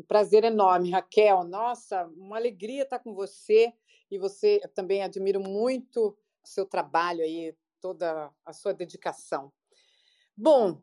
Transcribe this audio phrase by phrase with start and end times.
[0.00, 1.44] Um prazer enorme, Raquel.
[1.44, 3.70] Nossa, uma alegria estar com você
[4.10, 9.52] e você também admiro muito o seu trabalho aí, toda a sua dedicação.
[10.34, 10.80] Bom,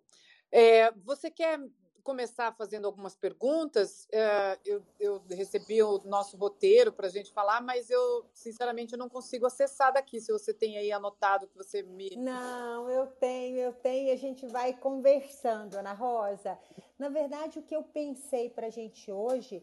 [0.52, 1.60] é, você quer
[2.08, 4.08] começar fazendo algumas perguntas.
[4.14, 8.98] É, eu, eu, recebi o nosso roteiro para a gente falar, mas eu, sinceramente, eu
[8.98, 10.22] não consigo acessar daqui.
[10.22, 12.16] Se você tem aí anotado que você me.
[12.16, 16.58] Não, eu tenho, eu tenho, a gente vai conversando, Ana Rosa.
[16.98, 19.62] Na verdade, o que eu pensei para a gente hoje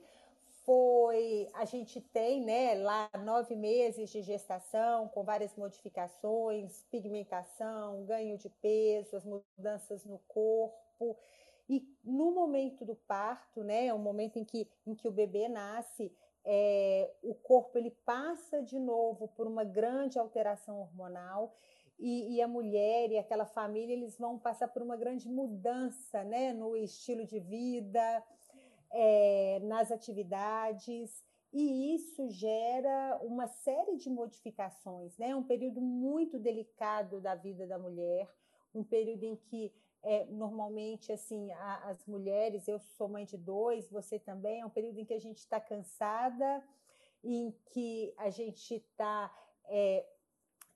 [0.66, 8.36] foi a gente tem né, lá nove meses de gestação com várias modificações, pigmentação, ganho
[8.36, 11.16] de peso, as mudanças no corpo.
[11.68, 15.48] E no momento do parto, né, é o momento em que, em que o bebê
[15.48, 16.12] nasce,
[16.44, 21.54] é, o corpo ele passa de novo por uma grande alteração hormonal
[21.98, 26.52] e, e, a mulher e aquela família eles vão passar por uma grande mudança né,
[26.52, 28.22] no estilo de vida,
[28.90, 35.36] é, nas atividades, e isso gera uma série de modificações, né?
[35.36, 38.28] um período muito delicado da vida da mulher,
[38.74, 39.72] um período em que
[40.04, 44.70] é, normalmente assim a, as mulheres, eu sou mãe de dois, você também, é um
[44.70, 46.62] período em que a gente está cansada,
[47.22, 50.06] em que a gente está é,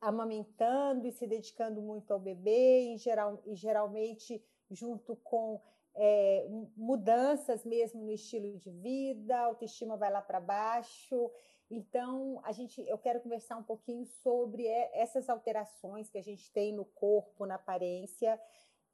[0.00, 5.60] amamentando e se dedicando muito ao bebê, em geral, e geralmente junto com
[5.94, 11.30] é, mudanças mesmo no estilo de vida, a autoestima vai lá para baixo.
[11.70, 16.72] Então, a gente, eu quero conversar um pouquinho sobre essas alterações que a gente tem
[16.72, 18.40] no corpo, na aparência,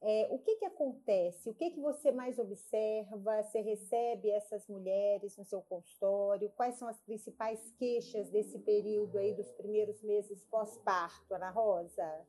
[0.06, 1.48] é, o que, que acontece?
[1.48, 3.42] O que, que você mais observa?
[3.42, 6.50] Você recebe essas mulheres no seu consultório?
[6.50, 12.26] Quais são as principais queixas desse período aí dos primeiros meses pós-parto, Ana Rosa?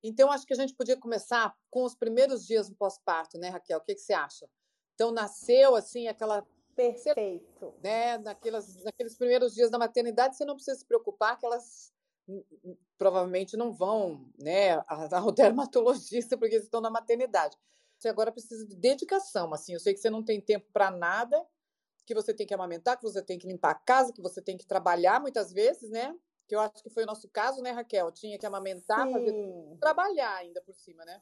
[0.00, 3.78] Então, acho que a gente podia começar com os primeiros dias do pós-parto, né, Raquel?
[3.78, 4.48] O que, que você acha?
[4.94, 7.74] Então, nasceu assim aquela Perfeito.
[7.82, 11.92] Né, naquelas, naqueles primeiros dias da maternidade, você não precisa se preocupar que elas
[12.98, 14.82] provavelmente não vão né,
[15.12, 17.56] ao dermatologista porque estão na maternidade.
[17.98, 19.52] Você agora precisa de dedicação.
[19.54, 21.44] Assim, eu sei que você não tem tempo para nada,
[22.04, 24.56] que você tem que amamentar, que você tem que limpar a casa, que você tem
[24.56, 26.14] que trabalhar muitas vezes, né?
[26.46, 28.12] Que eu acho que foi o nosso caso, né, Raquel?
[28.12, 29.34] Tinha que amamentar, fazer,
[29.80, 31.20] trabalhar ainda por cima, né?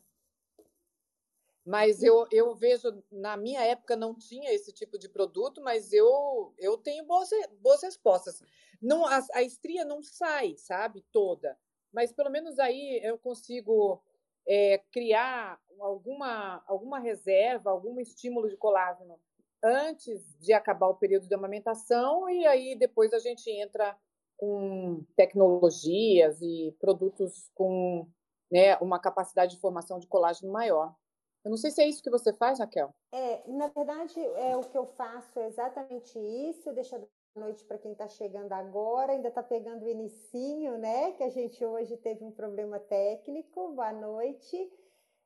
[1.65, 6.55] Mas eu, eu vejo, na minha época não tinha esse tipo de produto, mas eu,
[6.59, 7.31] eu tenho boas,
[7.61, 8.43] boas respostas.
[8.83, 11.57] Não, a, a estria não sai, sabe, toda.
[11.93, 14.03] Mas pelo menos aí eu consigo
[14.47, 19.19] é, criar alguma, alguma reserva, algum estímulo de colágeno
[19.63, 23.97] antes de acabar o período de amamentação e aí depois a gente entra
[24.37, 28.07] com tecnologias e produtos com
[28.51, 30.95] né, uma capacidade de formação de colágeno maior.
[31.45, 32.95] Eu não sei se é isso que você faz, Raquel.
[33.13, 36.73] É, na verdade, é o que eu faço é exatamente isso.
[36.73, 39.13] Deixa boa noite para quem está chegando agora.
[39.13, 41.13] Ainda está pegando o inicinho, né?
[41.13, 43.73] Que a gente hoje teve um problema técnico.
[43.73, 44.73] Boa noite.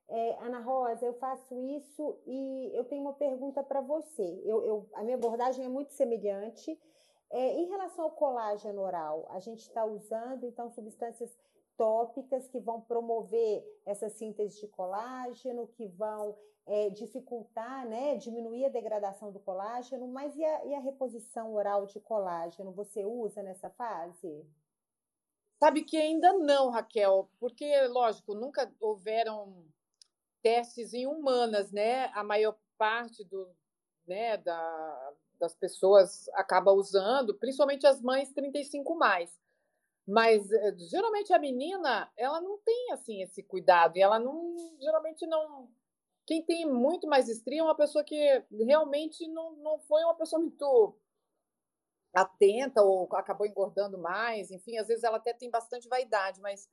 [0.09, 4.41] É, Ana Rosa, eu faço isso e eu tenho uma pergunta para você.
[4.43, 6.77] Eu, eu, a minha abordagem é muito semelhante.
[7.31, 11.31] É, em relação ao colágeno oral, a gente está usando então substâncias
[11.79, 18.69] tópicas que vão promover essa síntese de colágeno, que vão é, dificultar, né, diminuir a
[18.69, 23.69] degradação do colágeno, mas e a, e a reposição oral de colágeno, você usa nessa
[23.69, 24.45] fase?
[25.57, 29.65] Sabe que ainda não, Raquel, porque, lógico, nunca houveram
[30.43, 32.07] testes em humanas, né?
[32.07, 33.49] A maior parte do,
[34.05, 39.38] né, da, das pessoas acaba usando, principalmente as mães 35 mais.
[40.09, 45.27] Mas eh, geralmente a menina, ela não tem assim esse cuidado e ela não geralmente
[45.27, 45.69] não
[46.25, 50.39] quem tem muito mais estria é uma pessoa que realmente não, não foi uma pessoa
[50.39, 50.95] muito
[52.13, 56.67] atenta ou acabou engordando mais, enfim, às vezes ela até tem bastante vaidade, mas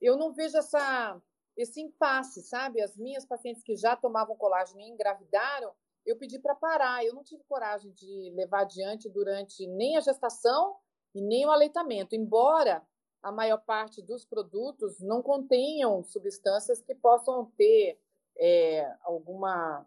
[0.00, 1.20] eu não vejo essa
[1.56, 2.80] esse impasse, sabe?
[2.80, 5.74] As minhas pacientes que já tomavam colágeno e engravidaram,
[6.06, 10.76] eu pedi para parar, eu não tive coragem de levar adiante durante nem a gestação
[11.14, 12.82] e nem o aleitamento, embora
[13.22, 17.98] a maior parte dos produtos não contenham substâncias que possam ter
[18.38, 19.86] é, alguma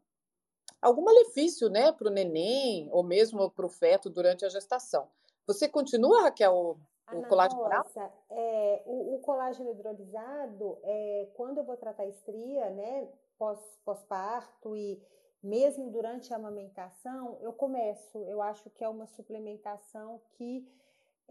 [0.81, 5.07] algum malefício né, para o neném ou mesmo para o feto durante a gestação.
[5.45, 7.85] Você continua, Raquel, o, o colágeno oral?
[8.29, 13.07] É, o, o, colágeno hidrolisado, é, quando eu vou tratar estria, né,
[13.37, 14.99] pós, pós-parto e
[15.43, 18.17] mesmo durante a amamentação, eu começo.
[18.25, 20.67] Eu acho que é uma suplementação que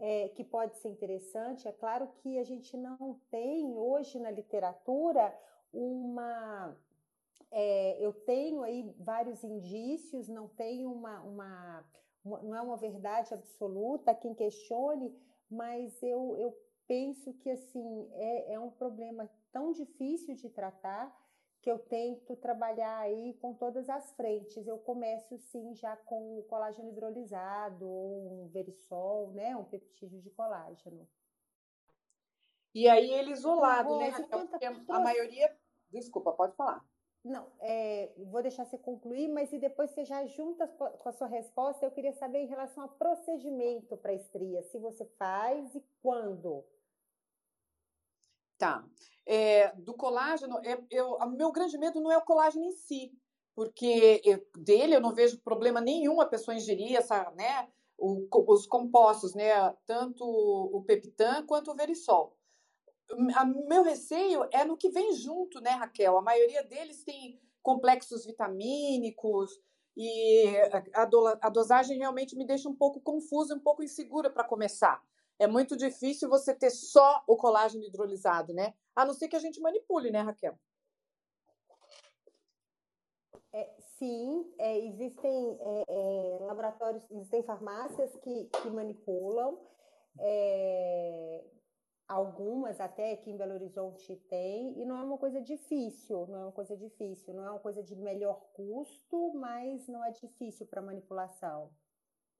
[0.01, 1.67] é, que pode ser interessante.
[1.67, 5.31] É claro que a gente não tem hoje na literatura
[5.71, 6.75] uma,
[7.51, 11.85] é, eu tenho aí vários indícios, não tenho uma, uma,
[12.25, 15.15] uma, não é uma verdade absoluta, quem questione,
[15.47, 16.57] mas eu, eu
[16.87, 21.15] penso que assim é, é um problema tão difícil de tratar
[21.61, 24.67] que eu tento trabalhar aí com todas as frentes.
[24.67, 30.31] Eu começo sim já com o colágeno hidrolisado, ou um verisol, né, um peptídeo de
[30.31, 31.07] colágeno.
[32.73, 34.47] E aí ele isolado, né, Raquel?
[34.89, 35.55] A maioria.
[35.91, 36.83] Desculpa, pode falar.
[37.23, 41.27] Não, é, vou deixar você concluir, mas e depois você já junta com a sua
[41.27, 46.65] resposta, eu queria saber em relação ao procedimento para estria, se você faz e quando.
[48.61, 48.85] Tá.
[49.25, 53.11] É, do colágeno, é, eu, o meu grande medo não é o colágeno em si,
[53.55, 57.67] porque eu, dele eu não vejo problema nenhum a pessoa ingerir essa, né,
[57.97, 59.51] o, os compostos, né,
[59.87, 62.37] tanto o peptan quanto o verisol.
[63.11, 66.15] O meu receio é no que vem junto, né, Raquel?
[66.19, 69.59] A maioria deles tem complexos vitamínicos
[69.97, 70.45] e
[70.93, 75.03] a, do, a dosagem realmente me deixa um pouco confusa, um pouco insegura para começar
[75.41, 78.75] é muito difícil você ter só o colágeno hidrolisado, né?
[78.95, 80.55] A não ser que a gente manipule, né, Raquel?
[83.51, 89.57] É, sim, é, existem é, é laboratórios, existem farmácias que, que manipulam.
[90.19, 91.43] É,
[92.07, 96.43] algumas até aqui em Belo Horizonte tem, e não é uma coisa difícil, não é
[96.43, 100.83] uma coisa difícil, não é uma coisa de melhor custo, mas não é difícil para
[100.83, 101.71] manipulação.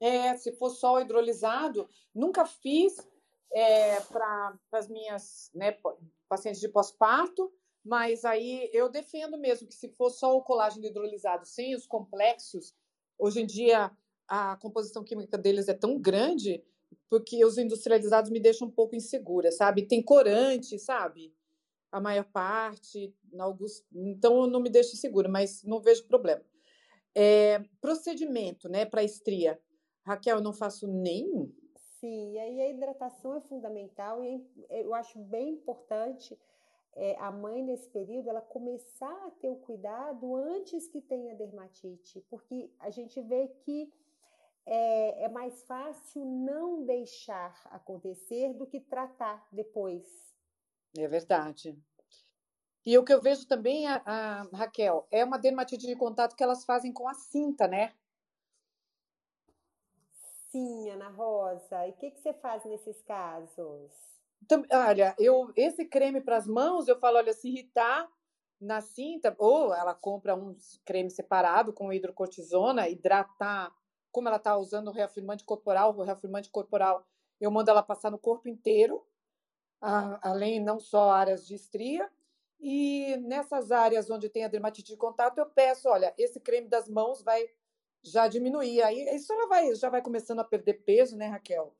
[0.01, 2.97] É, se for só hidrolisado, nunca fiz
[3.53, 5.77] é, para as minhas né,
[6.27, 7.53] pacientes de pós-parto,
[7.85, 12.75] mas aí eu defendo mesmo que se for só o colágeno hidrolisado sem os complexos,
[13.17, 13.91] hoje em dia
[14.27, 16.63] a composição química deles é tão grande
[17.09, 19.85] porque os industrializados me deixam um pouco insegura, sabe?
[19.85, 21.33] Tem corante, sabe?
[21.91, 26.41] A maior parte, alguns, então não me deixa segura, mas não vejo problema.
[27.13, 29.59] É, procedimento, né, para estria.
[30.03, 31.53] Raquel, eu não faço nenhum.
[31.99, 36.37] Sim, e aí a hidratação é fundamental e é, eu acho bem importante
[36.93, 42.19] é, a mãe nesse período ela começar a ter o cuidado antes que tenha dermatite,
[42.29, 43.93] porque a gente vê que
[44.65, 50.05] é, é mais fácil não deixar acontecer do que tratar depois.
[50.97, 51.77] É verdade.
[52.85, 56.43] E o que eu vejo também, a, a, Raquel, é uma dermatite de contato que
[56.43, 57.93] elas fazem com a cinta, né?
[60.51, 61.87] Sim, Ana Rosa.
[61.87, 63.91] E o que, que você faz nesses casos?
[64.43, 68.09] Então, olha, eu esse creme para as mãos, eu falo, olha, se irritar
[68.59, 70.55] na cinta, ou ela compra um
[70.85, 73.73] creme separado com hidrocortisona, hidratar,
[74.11, 77.05] como ela está usando o reafirmante corporal, o reafirmante corporal,
[77.39, 79.05] eu mando ela passar no corpo inteiro,
[79.81, 82.09] a, além não só áreas de estria,
[82.59, 86.87] e nessas áreas onde tem a dermatite de contato, eu peço, olha, esse creme das
[86.89, 87.49] mãos vai
[88.03, 88.81] já diminuir.
[88.81, 91.75] Aí isso ela vai, já vai começando a perder peso, né, Raquel?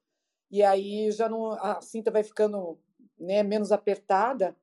[0.50, 2.80] E aí já não, a cinta vai ficando
[3.18, 4.56] né, menos apertada.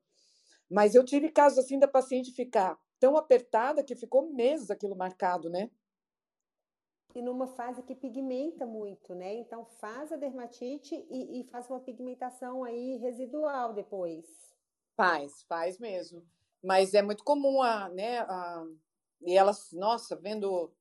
[0.69, 5.49] Mas eu tive casos assim da paciente ficar tão apertada que ficou meses aquilo marcado,
[5.49, 5.69] né?
[7.15, 9.33] E numa fase que pigmenta muito, né?
[9.33, 14.25] Então faz a dermatite e, e faz uma pigmentação aí residual depois.
[14.95, 16.23] Faz, faz mesmo.
[16.61, 18.19] Mas é muito comum a, né?
[18.19, 18.63] A,
[19.21, 20.71] e elas, nossa, vendo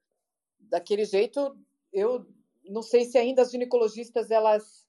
[0.61, 1.57] daquele jeito,
[1.93, 2.27] eu
[2.65, 4.87] não sei se ainda as ginecologistas, elas,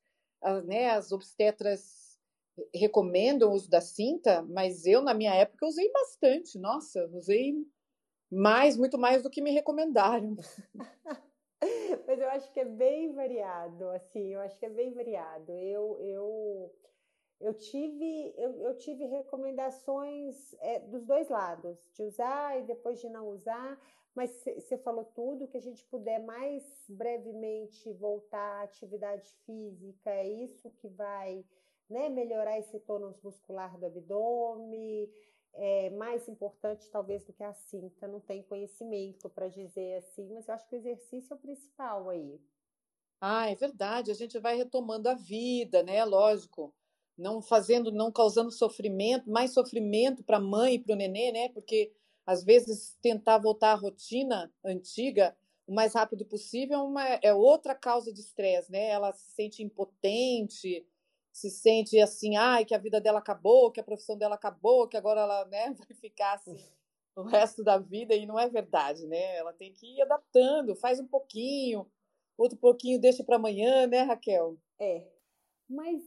[0.65, 2.19] né, as obstetras
[2.73, 6.57] recomendam o uso da cinta, mas eu, na minha época, usei bastante.
[6.57, 7.53] Nossa, usei
[8.29, 10.35] mais, muito mais do que me recomendaram.
[12.07, 15.51] mas eu acho que é bem variado, assim, eu acho que é bem variado.
[15.53, 16.75] Eu, eu,
[17.41, 23.09] eu tive, eu, eu tive recomendações é, dos dois lados, de usar e depois de
[23.09, 23.79] não usar.
[24.19, 30.27] Mas você falou tudo, que a gente puder mais brevemente voltar à atividade física, é
[30.27, 31.45] isso que vai
[31.89, 35.09] né, melhorar esse tônus muscular do abdômen,
[35.53, 40.49] é mais importante talvez do que a cinta, não tem conhecimento para dizer assim, mas
[40.49, 42.41] eu acho que o exercício é o principal aí.
[43.21, 46.03] Ah, é verdade, a gente vai retomando a vida, né?
[46.03, 46.75] Lógico,
[47.17, 51.47] não fazendo, não causando sofrimento, mais sofrimento para a mãe e para o nenê, né?
[51.47, 51.93] Porque
[52.29, 57.73] às vezes tentar voltar à rotina antiga o mais rápido possível é, uma, é outra
[57.73, 58.89] causa de estresse, né?
[58.89, 60.85] Ela se sente impotente,
[61.31, 64.95] se sente assim, ai, que a vida dela acabou, que a profissão dela acabou, que
[64.95, 66.55] agora ela né, vai ficar assim
[67.15, 69.35] o resto da vida, e não é verdade, né?
[69.35, 71.89] Ela tem que ir adaptando, faz um pouquinho,
[72.37, 74.55] outro pouquinho deixa para amanhã, né, Raquel?
[74.79, 75.03] É.
[75.67, 76.03] Mas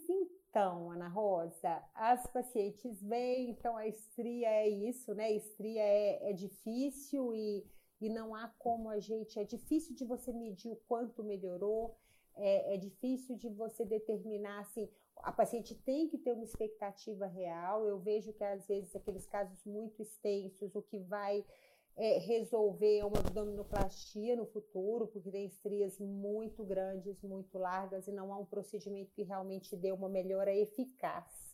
[0.52, 5.32] Então, Ana Rosa, as pacientes vêm, então a estria é isso, né?
[5.32, 7.66] Estria é, é difícil e,
[7.99, 9.38] e não há como a gente.
[9.38, 11.97] É difícil de você medir o quanto melhorou,
[12.37, 14.90] é, é difícil de você determinar assim.
[15.23, 17.87] A paciente tem que ter uma expectativa real.
[17.87, 21.47] Eu vejo que às vezes aqueles casos muito extensos, o que vai
[21.96, 28.32] é, resolver uma abdominoplastia no futuro, porque tem estrias muito grandes, muito largas, e não
[28.32, 31.52] há um procedimento que realmente dê uma melhora eficaz.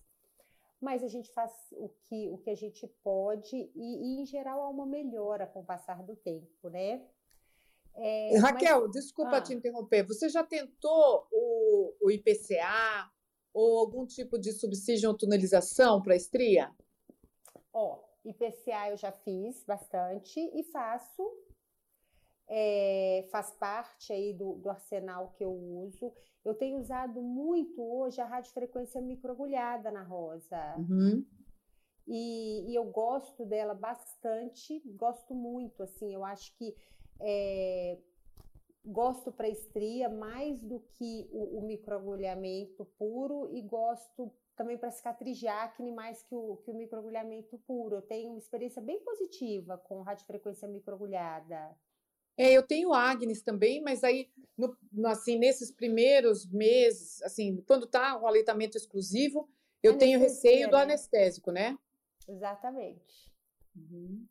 [0.81, 4.61] Mas a gente faz o que, o que a gente pode, e, e em geral
[4.63, 7.05] há uma melhora com o passar do tempo, né?
[8.01, 8.93] É, Raquel, mas...
[8.93, 9.41] desculpa ah.
[9.41, 10.05] te interromper.
[10.05, 13.11] Você já tentou o, o IPCA
[13.53, 16.73] ou algum tipo de subsídio ou tunelização para estria?
[17.73, 21.23] Ó, IPCA eu já fiz bastante e faço.
[22.51, 26.13] É, faz parte aí do, do, arsenal que eu uso.
[26.43, 30.77] Eu tenho usado muito hoje a radiofrequência microagulhada na rosa.
[30.79, 31.27] Uhum.
[32.07, 36.75] E, e, eu gosto dela bastante, gosto muito, assim, eu acho que
[37.21, 37.99] é,
[38.83, 45.39] gosto para estria mais do que o, o microagulhamento puro e gosto também para cicatriz
[45.39, 47.97] de acne mais que o, que o microagulhamento puro.
[47.97, 51.75] Eu tenho uma experiência bem positiva com radiofrequência microagulhada.
[52.37, 58.17] É, eu tenho Agnes também, mas aí, no, assim, nesses primeiros meses, assim, quando está
[58.17, 59.49] o aleitamento exclusivo,
[59.83, 60.69] eu tenho receio né?
[60.69, 61.77] do anestésico, né?
[62.29, 63.33] Exatamente.
[63.75, 64.27] Uhum.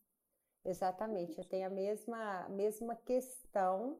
[0.63, 1.37] Exatamente.
[1.37, 3.99] Eu tenho a mesma, mesma questão,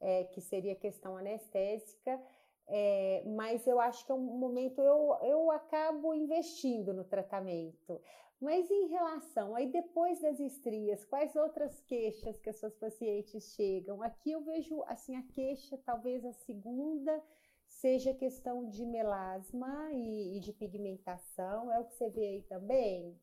[0.00, 2.22] é, que seria questão anestésica,
[2.68, 8.00] é, mas eu acho que é um momento eu, eu acabo investindo no tratamento.
[8.40, 14.02] Mas em relação, aí depois das estrias, quais outras queixas que as suas pacientes chegam?
[14.02, 17.22] Aqui eu vejo assim a queixa, talvez a segunda
[17.66, 21.72] seja questão de melasma e, e de pigmentação.
[21.72, 23.18] É o que você vê aí também?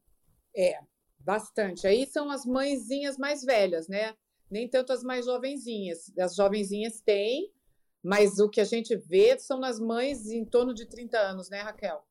[0.56, 0.80] É,
[1.20, 1.86] bastante.
[1.86, 4.16] Aí são as mãezinhas mais velhas, né?
[4.50, 6.12] Nem tanto as mais jovenzinhas.
[6.18, 7.52] As jovenzinhas têm,
[8.04, 11.62] mas o que a gente vê são nas mães em torno de 30 anos, né,
[11.62, 12.04] Raquel?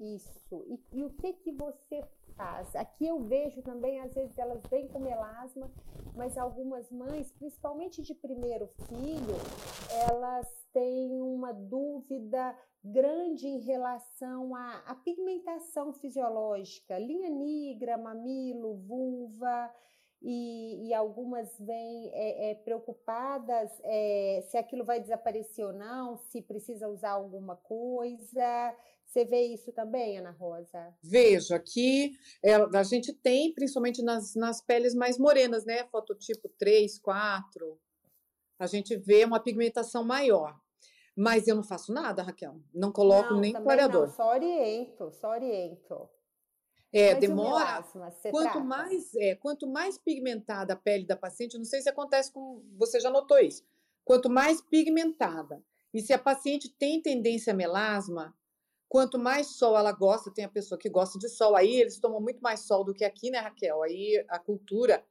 [0.00, 0.64] Isso.
[0.66, 2.02] E, e, o que que você
[2.36, 2.74] faz?
[2.74, 5.70] Aqui eu vejo também, às vezes elas vêm com melasma,
[6.16, 9.36] mas algumas mães, principalmente de primeiro filho,
[10.08, 19.72] elas têm uma dúvida grande em relação à, à pigmentação fisiológica, linha negra, mamilo, vulva
[20.22, 26.40] e, e algumas vêm é, é, preocupadas é, se aquilo vai desaparecer ou não, se
[26.40, 28.76] precisa usar alguma coisa.
[29.04, 30.94] Você vê isso também, Ana Rosa?
[31.02, 31.54] Vejo.
[31.54, 32.12] Aqui
[32.42, 35.84] é, a gente tem, principalmente nas, nas peles mais morenas, né?
[35.88, 37.78] Fototipo 3, 4.
[38.58, 40.56] A gente vê uma pigmentação maior.
[41.16, 42.56] Mas eu não faço nada, Raquel.
[42.72, 44.06] Não coloco não, nem clareador.
[44.06, 46.08] Não, só oriento, só oriento.
[46.92, 47.82] É, Mas demora.
[48.30, 48.60] quanto trata?
[48.60, 53.00] mais é, quanto mais pigmentada a pele da paciente, não sei se acontece com você
[53.00, 53.64] já notou isso.
[54.04, 55.62] Quanto mais pigmentada
[55.94, 58.36] e se a paciente tem tendência a melasma,
[58.88, 62.20] quanto mais sol ela gosta, tem a pessoa que gosta de sol, aí eles tomam
[62.20, 63.82] muito mais sol do que aqui, né, Raquel?
[63.82, 65.02] Aí a cultura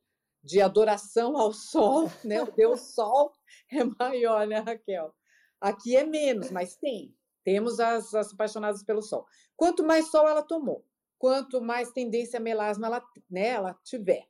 [0.43, 2.41] de adoração ao sol, né?
[2.41, 3.31] O Deus Sol
[3.71, 5.13] é maior, né, Raquel?
[5.59, 7.15] Aqui é menos, mas tem.
[7.43, 9.25] Temos as, as apaixonadas pelo sol.
[9.55, 10.85] Quanto mais sol ela tomou,
[11.21, 14.27] quanto mais tendência a melasma ela, né, ela tiver.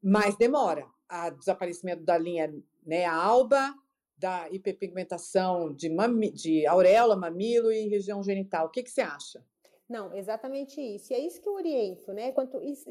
[0.00, 0.86] Mais demora.
[1.08, 2.54] A desaparecimento da linha
[2.86, 3.74] né, alba,
[4.16, 8.66] da hiperpigmentação de, mami, de auréola, mamilo e região genital.
[8.66, 9.44] O que, que você acha?
[9.88, 11.12] Não, exatamente isso.
[11.12, 12.30] E é isso que eu oriento, né?
[12.30, 12.88] Quanto isso,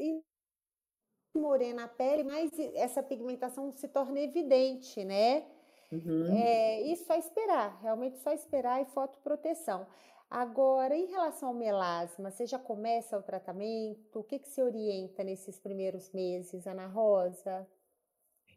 [1.34, 5.46] morena a pele, mais essa pigmentação se torna evidente, né?
[5.90, 6.36] Uhum.
[6.36, 9.86] É, e só esperar, realmente só esperar e fotoproteção.
[10.30, 14.20] Agora, em relação ao melasma, você já começa o tratamento?
[14.20, 17.66] O que, que se orienta nesses primeiros meses, Ana Rosa?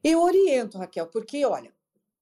[0.04, 1.74] Eu oriento, Raquel, porque, olha,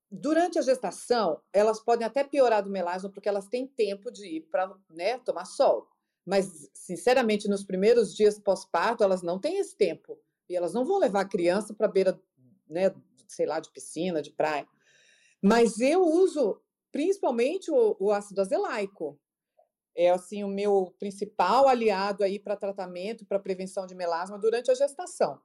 [0.10, 4.42] durante a gestação, elas podem até piorar do melasma porque elas têm tempo de ir
[4.50, 5.86] para né, tomar sol.
[6.26, 10.18] Mas, sinceramente, nos primeiros dias pós-parto, elas não têm esse tempo.
[10.48, 12.18] E elas não vão levar a criança para beira,
[12.70, 12.96] né,
[13.28, 14.66] sei lá, de piscina, de praia.
[15.42, 19.20] Mas eu uso principalmente o, o ácido azelaico
[19.96, 24.74] é assim o meu principal aliado aí para tratamento, para prevenção de melasma durante a
[24.76, 25.40] gestação.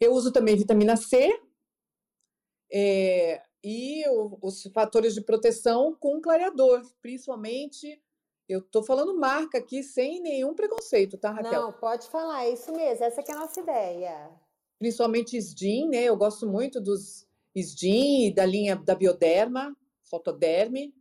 [0.00, 1.30] Eu uso também vitamina C
[2.72, 8.02] é, e o, os fatores de proteção com clareador, principalmente.
[8.48, 11.62] Eu estou falando marca aqui sem nenhum preconceito, tá, Raquel?
[11.62, 14.30] Não, pode falar, é isso mesmo, essa é a nossa ideia.
[14.78, 16.02] Principalmente SDIN, né?
[16.02, 20.92] Eu gosto muito dos SDIN e da linha da Bioderma, Fotoderme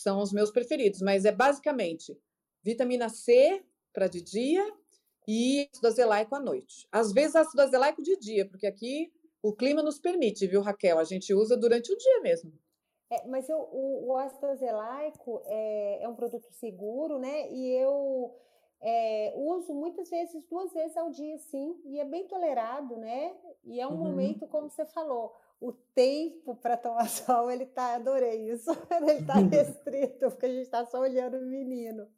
[0.00, 2.18] são os meus preferidos, mas é basicamente
[2.62, 4.64] vitamina C para de dia
[5.26, 6.86] e ácido azelaico à noite.
[6.90, 9.12] Às vezes ácido azelaico de dia, porque aqui
[9.42, 10.98] o clima nos permite, viu, Raquel?
[10.98, 12.52] A gente usa durante o dia mesmo.
[13.10, 17.50] É, mas eu, o, o ácido azelaico é, é um produto seguro, né?
[17.50, 18.34] E eu
[18.80, 23.34] é, uso muitas vezes, duas vezes ao dia, sim, e é bem tolerado, né?
[23.64, 23.96] E é um uhum.
[23.96, 29.34] momento, como você falou, o tempo para tomar sol, ele tá, adorei isso, ele tá
[29.34, 32.08] restrito, porque a gente está só olhando o menino.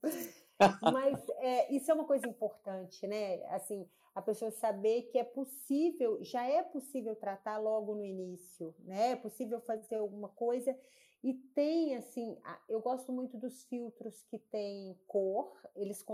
[0.93, 3.43] Mas é, isso é uma coisa importante, né?
[3.47, 9.13] Assim, a pessoa saber que é possível, já é possível tratar logo no início, né?
[9.13, 10.77] É possível fazer alguma coisa
[11.23, 16.05] e tem assim, eu gosto muito dos filtros que têm cor, eles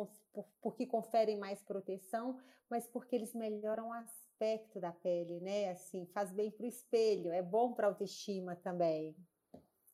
[0.60, 3.92] porque conferem mais proteção, mas porque eles melhoram o
[4.36, 5.70] aspecto da pele, né?
[5.70, 9.16] Assim, faz bem para o espelho, é bom para a autoestima também.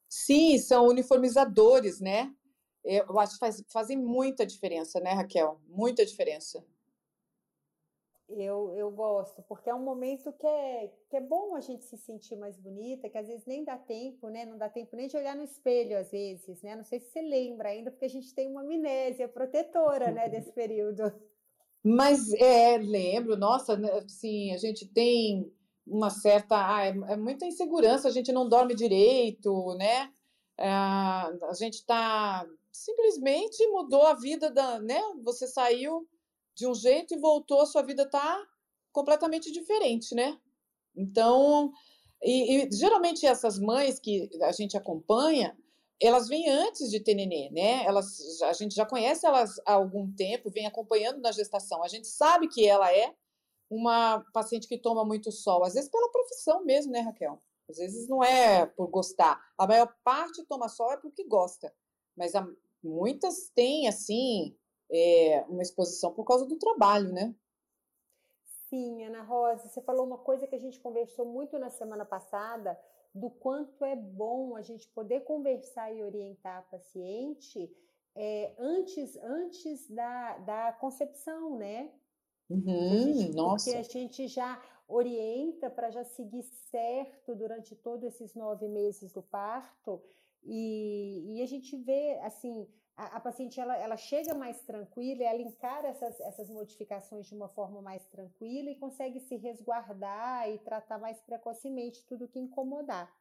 [0.08, 2.34] Sim, são uniformizadores, né?
[2.84, 5.60] Eu acho que faz, fazem muita diferença, né, Raquel?
[5.68, 6.64] Muita diferença.
[8.28, 11.96] Eu, eu gosto, porque é um momento que é, que é bom a gente se
[11.98, 14.44] sentir mais bonita, que às vezes nem dá tempo, né?
[14.44, 16.74] Não dá tempo nem de olhar no espelho, às vezes, né?
[16.74, 20.50] Não sei se você lembra ainda, porque a gente tem uma amnésia protetora, né, desse
[20.50, 21.12] período.
[21.84, 25.52] Mas é, lembro, nossa, assim, a gente tem
[25.86, 26.76] uma certa.
[26.76, 30.12] Ah, é, é muita insegurança, a gente não dorme direito, né?
[30.58, 35.00] É, a gente está simplesmente mudou a vida da, né?
[35.24, 36.08] Você saiu
[36.54, 38.42] de um jeito e voltou, a sua vida está
[38.92, 40.38] completamente diferente, né?
[40.96, 41.72] Então,
[42.22, 45.56] e, e, geralmente essas mães que a gente acompanha,
[46.02, 47.84] elas vêm antes de ter nenê, né?
[47.84, 51.82] Elas, a gente já conhece elas há algum tempo, vem acompanhando na gestação.
[51.82, 53.14] A gente sabe que ela é
[53.70, 57.40] uma paciente que toma muito sol, às vezes pela profissão mesmo, né, Raquel?
[57.70, 59.40] Às vezes não é por gostar.
[59.56, 61.72] A maior parte toma sol é porque gosta.
[62.16, 62.32] Mas
[62.82, 64.56] muitas têm, assim,
[64.90, 67.34] é, uma exposição por causa do trabalho, né?
[68.68, 72.78] Sim, Ana Rosa, você falou uma coisa que a gente conversou muito na semana passada,
[73.14, 77.70] do quanto é bom a gente poder conversar e orientar a paciente
[78.14, 81.90] é, antes, antes da, da concepção, né?
[82.48, 83.70] Uhum, gente, nossa.
[83.70, 89.22] Porque a gente já orienta para já seguir certo durante todos esses nove meses do
[89.22, 90.02] parto
[90.44, 95.40] e, e a gente vê, assim, a, a, paciente ela, ela chega mais tranquila, ela
[95.40, 100.98] encara essas, essas modificações de uma forma mais tranquila e consegue se resguardar e tratar
[100.98, 103.12] mais precocemente tudo que incomodar.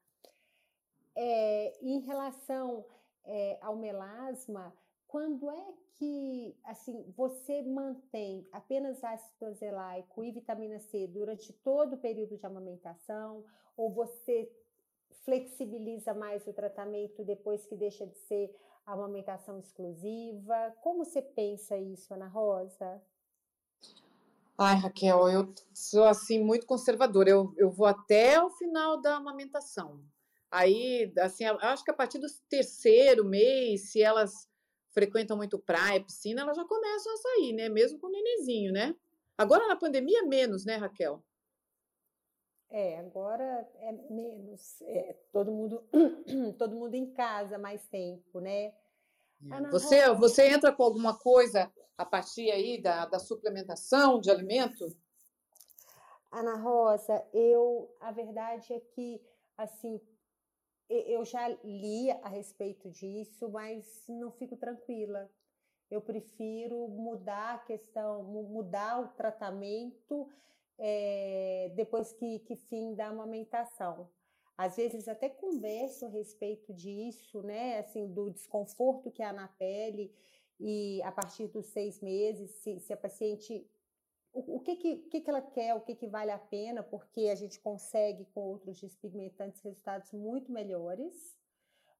[1.15, 2.85] É, em relação
[3.25, 4.73] é, ao melasma,
[5.07, 11.97] quando é que assim você mantém apenas ácido azelaico e vitamina C durante todo o
[11.97, 13.43] período de amamentação
[13.75, 14.51] ou você
[15.23, 20.73] flexibiliza mais o tratamento depois que deixa de ser a amamentação exclusiva?
[20.81, 23.01] Como você pensa isso, Ana Rosa?
[24.57, 27.29] Ai, Raquel, eu sou assim muito conservadora.
[27.29, 30.03] Eu, eu vou até o final da amamentação.
[30.51, 34.31] Aí, assim, acho que a partir do terceiro mês, se elas
[34.93, 37.69] frequentam muito praia, piscina, elas já começam a sair, né?
[37.69, 38.93] Mesmo com o nenenzinho, né?
[39.37, 41.23] Agora na pandemia, menos, né, Raquel?
[42.71, 44.81] É, agora é menos.
[44.83, 45.83] É, todo mundo
[46.57, 48.73] todo mundo em casa mais tempo, né?
[49.51, 49.69] É.
[49.71, 50.19] Você, Rosa...
[50.19, 54.87] você entra com alguma coisa a partir aí da, da suplementação de alimento?
[56.31, 59.21] Ana Rosa, eu a verdade é que
[59.57, 59.99] assim
[60.89, 65.29] eu já li a respeito disso, mas não fico tranquila.
[65.89, 70.29] Eu prefiro mudar a questão, mudar o tratamento
[70.83, 74.09] é, depois que, que fim da amamentação.
[74.57, 77.77] Às vezes até converso a respeito disso, né?
[77.77, 80.11] Assim, do desconforto que há na pele
[80.59, 83.67] e a partir dos seis meses, se, se a paciente
[84.33, 87.35] o, que, que, que, que ela quer, o que, que vale a pena, porque a
[87.35, 91.37] gente consegue com outros despigmentantes resultados muito melhores,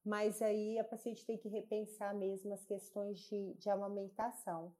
[0.04, 4.74] mas aí a paciente tem que repensar mesmo as questões de, de amamentação.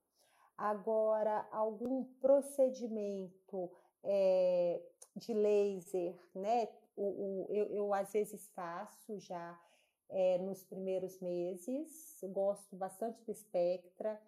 [0.56, 3.70] Agora, algum procedimento
[4.04, 4.82] é,
[5.16, 6.68] de laser, né?
[6.96, 9.58] O, o, eu, eu, às vezes faço já
[10.08, 14.20] é, nos primeiros meses, gosto bastante do Spectra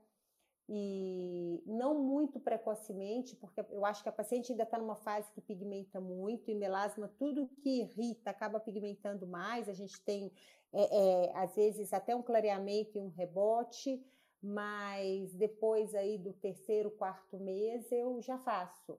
[0.68, 5.40] e não muito precocemente, porque eu acho que a paciente ainda está numa fase que
[5.40, 9.68] pigmenta muito e melasma, tudo que irrita acaba pigmentando mais.
[9.68, 10.32] A gente tem,
[10.72, 14.02] é, é, às vezes, até um clareamento e um rebote,
[14.42, 18.98] mas depois aí do terceiro, quarto mês eu já faço.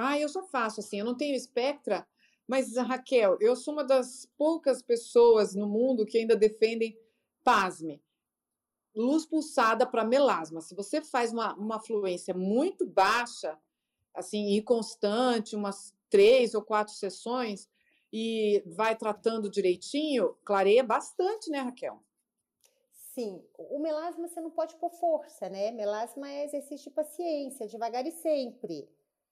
[0.00, 2.06] Ah, eu já faço assim, eu não tenho espectra,
[2.46, 6.96] mas Raquel, eu sou uma das poucas pessoas no mundo que ainda defendem
[7.42, 8.00] pasme,
[8.94, 10.60] luz pulsada para melasma.
[10.60, 13.58] Se você faz uma, uma fluência muito baixa,
[14.14, 17.68] assim, e constante, umas três ou quatro sessões,
[18.12, 22.00] e vai tratando direitinho, clareia bastante, né, Raquel?
[23.14, 25.72] Sim, o melasma você não pode pôr força, né?
[25.72, 28.88] Melasma é exercício de paciência, devagar e sempre.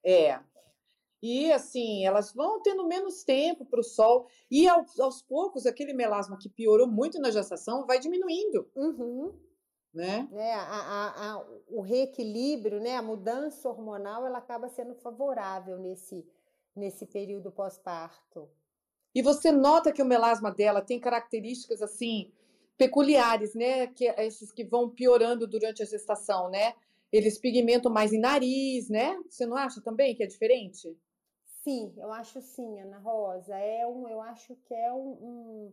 [0.07, 0.39] É.
[1.23, 5.93] E assim, elas vão tendo menos tempo para o sol, e aos, aos, poucos, aquele
[5.93, 8.71] melasma que piorou muito na gestação vai diminuindo.
[8.77, 9.35] Uhum.
[9.93, 10.29] Né?
[10.31, 10.53] né?
[10.53, 12.97] A, a, a, o reequilíbrio, né?
[12.97, 16.25] a mudança hormonal, ela acaba sendo favorável nesse,
[16.77, 18.49] nesse período pós-parto.
[19.15, 22.31] E você nota que o melasma dela tem características assim
[22.77, 23.87] peculiares, né?
[23.87, 26.75] Que é esses que vão piorando durante a gestação, né?
[27.17, 29.17] Eles pigmentam mais em nariz, né?
[29.29, 30.97] Você não acha também que é diferente?
[31.63, 33.57] Sim, eu acho sim, Ana Rosa.
[33.57, 35.73] É um, eu acho que é um, um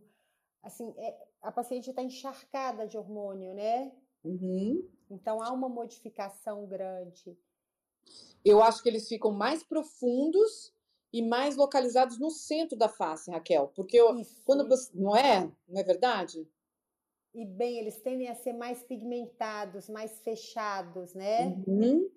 [0.62, 3.92] assim, é, a paciente está encharcada de hormônio, né?
[4.24, 4.88] Uhum.
[5.10, 7.36] Então há uma modificação grande.
[8.44, 10.74] Eu acho que eles ficam mais profundos
[11.12, 13.68] e mais localizados no centro da face, Raquel.
[13.68, 14.90] Porque eu, quando você.
[14.94, 15.50] Não é?
[15.68, 16.48] Não é verdade?
[17.34, 21.48] E bem, eles tendem a ser mais pigmentados, mais fechados, né?
[21.66, 22.08] Uhum.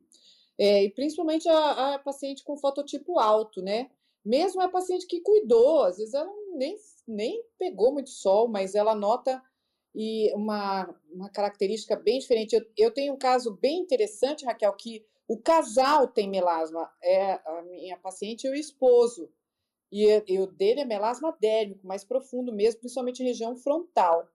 [0.58, 3.90] É, e principalmente a, a, paciente com fototipo alto, né?
[4.24, 6.76] Mesmo a paciente que cuidou, às vezes ela nem,
[7.08, 9.42] nem pegou muito sol, mas ela nota
[9.96, 12.56] e uma, uma característica bem diferente.
[12.56, 17.64] Eu, eu tenho um caso bem interessante, Raquel, que o casal tem melasma, é a
[17.64, 19.32] minha paciente e o esposo.
[19.92, 24.30] E, e o dele é melasma dérmico, mais profundo mesmo, principalmente região frontal.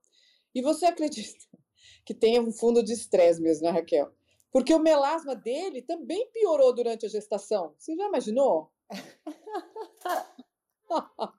[0.55, 1.45] E você acredita
[2.05, 4.13] que tem um fundo de estresse mesmo, né, Raquel?
[4.51, 7.75] Porque o melasma dele também piorou durante a gestação.
[7.79, 8.71] Você já imaginou?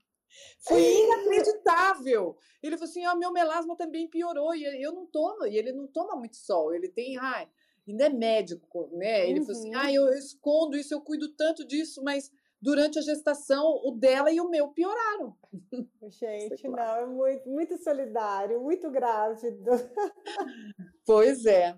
[0.62, 2.36] Foi inacreditável.
[2.62, 4.56] Ele falou assim: ah, meu melasma também piorou.
[4.56, 6.74] E eu não tomo, e ele não toma muito sol.
[6.74, 7.48] Ele tem, ai,
[7.88, 9.30] ainda é médico, né?
[9.30, 9.46] Ele uhum.
[9.46, 9.82] falou assim: uhum.
[9.82, 12.32] ah, eu, eu escondo isso, eu cuido tanto disso, mas
[12.64, 15.36] durante a gestação o dela e o meu pioraram.
[16.10, 19.72] Gente, não, é muito, muito solidário, muito grávido.
[21.06, 21.78] Pois é.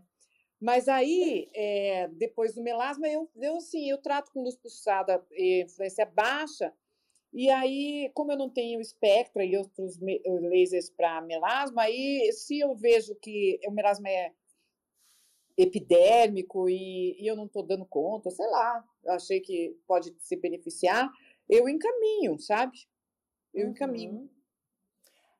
[0.62, 6.06] Mas aí, é, depois do melasma, eu, eu sim, eu trato com luz pulsada, influência
[6.06, 6.72] baixa,
[7.34, 12.76] e aí, como eu não tenho espectra e outros lasers para melasma, aí se eu
[12.76, 14.32] vejo que o melasma é
[15.58, 21.12] epidérmico e, e eu não estou dando conta, sei lá, achei que pode se beneficiar,
[21.50, 22.78] eu encaminho, sabe?
[23.54, 23.72] Eu uhum.
[23.72, 24.30] encaminho.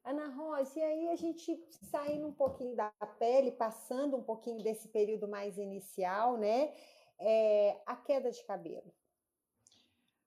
[0.04, 4.88] Ana Rosa, e aí a gente saindo um pouquinho da pele, passando um pouquinho desse
[4.88, 6.72] período mais inicial, né?
[7.20, 8.94] É, a queda de cabelo.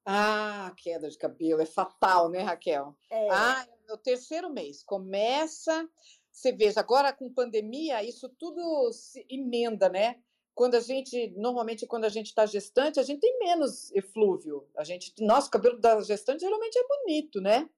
[0.05, 2.96] Ah, queda de cabelo é fatal, né, Raquel?
[3.09, 3.29] É.
[3.31, 5.88] Ah, no terceiro mês começa,
[6.33, 10.20] você veja, agora com pandemia, isso tudo se emenda, né?
[10.59, 14.66] Quando a gente, normalmente, quando a gente está gestante, a gente tem menos eflúvio.
[14.77, 17.71] A gente, nosso cabelo da gestante geralmente é bonito, né?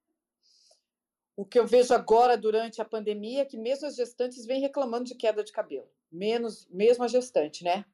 [1.37, 5.03] O que eu vejo agora durante a pandemia é que mesmo as gestantes vêm reclamando
[5.03, 7.85] de queda de cabelo, menos, mesmo a gestante, né?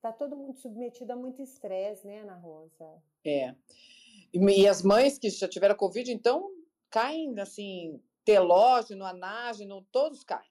[0.00, 3.02] Tá todo mundo submetido a muito estresse, né, Ana Rosa?
[3.22, 3.54] É.
[4.32, 6.50] E, as mães que já tiveram Covid, então,
[6.88, 10.49] caem assim telógeno, anágeno, todos caem.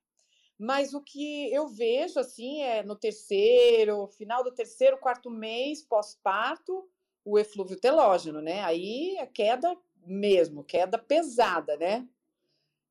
[0.59, 6.85] Mas o que eu vejo assim é no terceiro, final do terceiro, quarto mês pós-parto,
[7.23, 8.61] o eflúvio telógeno, né?
[8.65, 9.73] Aí a queda
[10.05, 12.05] mesmo, queda pesada, né?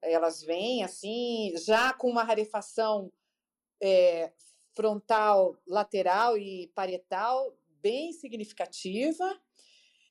[0.00, 3.12] Elas vêm assim, já com uma rarefação
[3.82, 4.32] é,
[4.74, 9.38] frontal, lateral e parietal bem significativa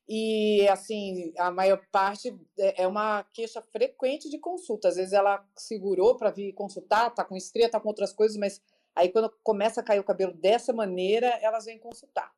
[0.08, 4.88] e, assim, a maior parte é, é uma queixa frequente de consulta.
[4.88, 8.62] Às vezes ela segurou para vir consultar, tá com estria, tá com outras coisas, mas
[8.96, 12.32] aí quando começa a cair o cabelo dessa maneira, elas vêm consultar.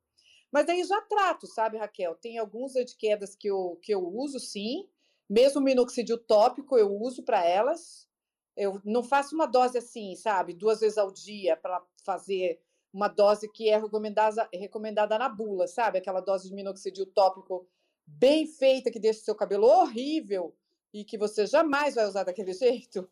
[0.52, 2.16] Mas daí já trato, sabe, Raquel?
[2.16, 4.90] Tem alguns antiquedas que eu, que eu uso, sim.
[5.30, 8.10] Mesmo minoxidil tópico eu uso para elas.
[8.58, 10.54] Eu não faço uma dose assim, sabe?
[10.54, 12.60] Duas vezes ao dia para fazer
[12.94, 16.00] uma dose que é recomendada, recomendada na bula, sabe?
[16.00, 17.68] Aquela dose de minoxidil tópico
[18.06, 20.56] bem feita que deixa o seu cabelo horrível
[20.94, 23.10] e que você jamais vai usar daquele jeito.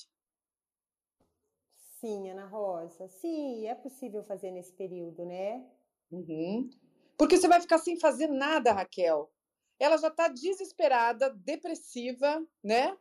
[2.01, 3.09] Sim, Ana Rosa.
[3.09, 5.67] Sim, é possível fazer nesse período, né?
[6.11, 6.71] Uhum.
[7.17, 9.31] Porque você vai ficar sem fazer nada, Raquel.
[9.79, 12.97] Ela já está desesperada, depressiva, né?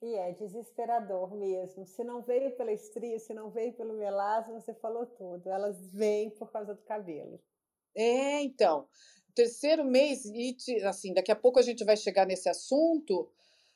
[0.00, 1.86] E é desesperador mesmo.
[1.86, 5.48] Se não veio pela estria, se não veio pelo melasma, você falou tudo.
[5.48, 7.40] Elas vêm por causa do cabelo.
[7.94, 8.88] É, então.
[9.34, 13.28] Terceiro mês, e assim, daqui a pouco a gente vai chegar nesse assunto,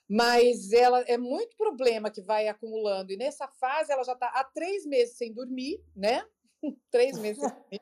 [0.09, 3.12] mas ela é muito problema que vai acumulando.
[3.12, 6.25] E nessa fase ela já está há três meses sem dormir, né?
[6.90, 7.81] três meses sem dormir.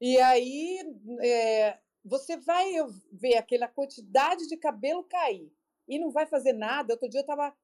[0.00, 0.78] E aí
[1.20, 2.72] é, você vai
[3.12, 5.52] ver aquela quantidade de cabelo cair
[5.86, 6.94] e não vai fazer nada.
[6.94, 7.54] Outro dia eu estava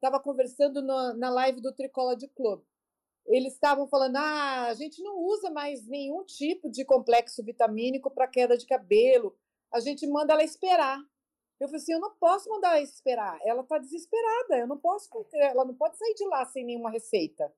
[0.00, 2.62] tava conversando no, na live do Tricolor Club.
[3.28, 8.26] Eles estavam falando: ah, a gente não usa mais nenhum tipo de complexo vitamínico para
[8.26, 9.36] queda de cabelo.
[9.72, 10.98] A gente manda ela esperar.
[11.60, 13.38] Eu falei assim, eu não posso mandar ela esperar.
[13.44, 14.58] Ela está desesperada.
[14.58, 17.52] Eu não posso, ela não pode sair de lá sem nenhuma receita.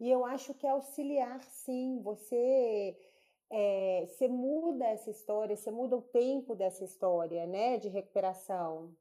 [0.00, 2.00] E eu acho que é auxiliar, sim.
[2.02, 2.96] Você
[3.52, 8.96] é, você muda essa história, você muda o tempo dessa história, né, de recuperação.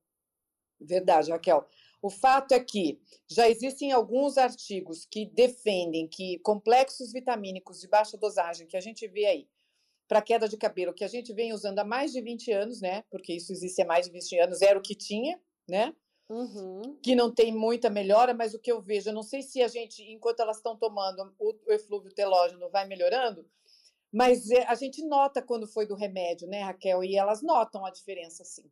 [0.81, 1.65] Verdade, Raquel.
[2.01, 8.17] O fato é que já existem alguns artigos que defendem que complexos vitamínicos de baixa
[8.17, 9.47] dosagem que a gente vê aí
[10.07, 13.03] para queda de cabelo, que a gente vem usando há mais de 20 anos, né?
[13.09, 15.39] Porque isso existe há mais de 20 anos, era o que tinha,
[15.69, 15.95] né?
[16.27, 16.97] Uhum.
[17.03, 19.67] Que não tem muita melhora, mas o que eu vejo, eu não sei se a
[19.67, 23.45] gente, enquanto elas estão tomando o, eflúvio telógeno, vai melhorando,
[24.11, 27.03] mas é, a gente nota quando foi do remédio, né, Raquel?
[27.03, 28.69] E elas notam a diferença, sim.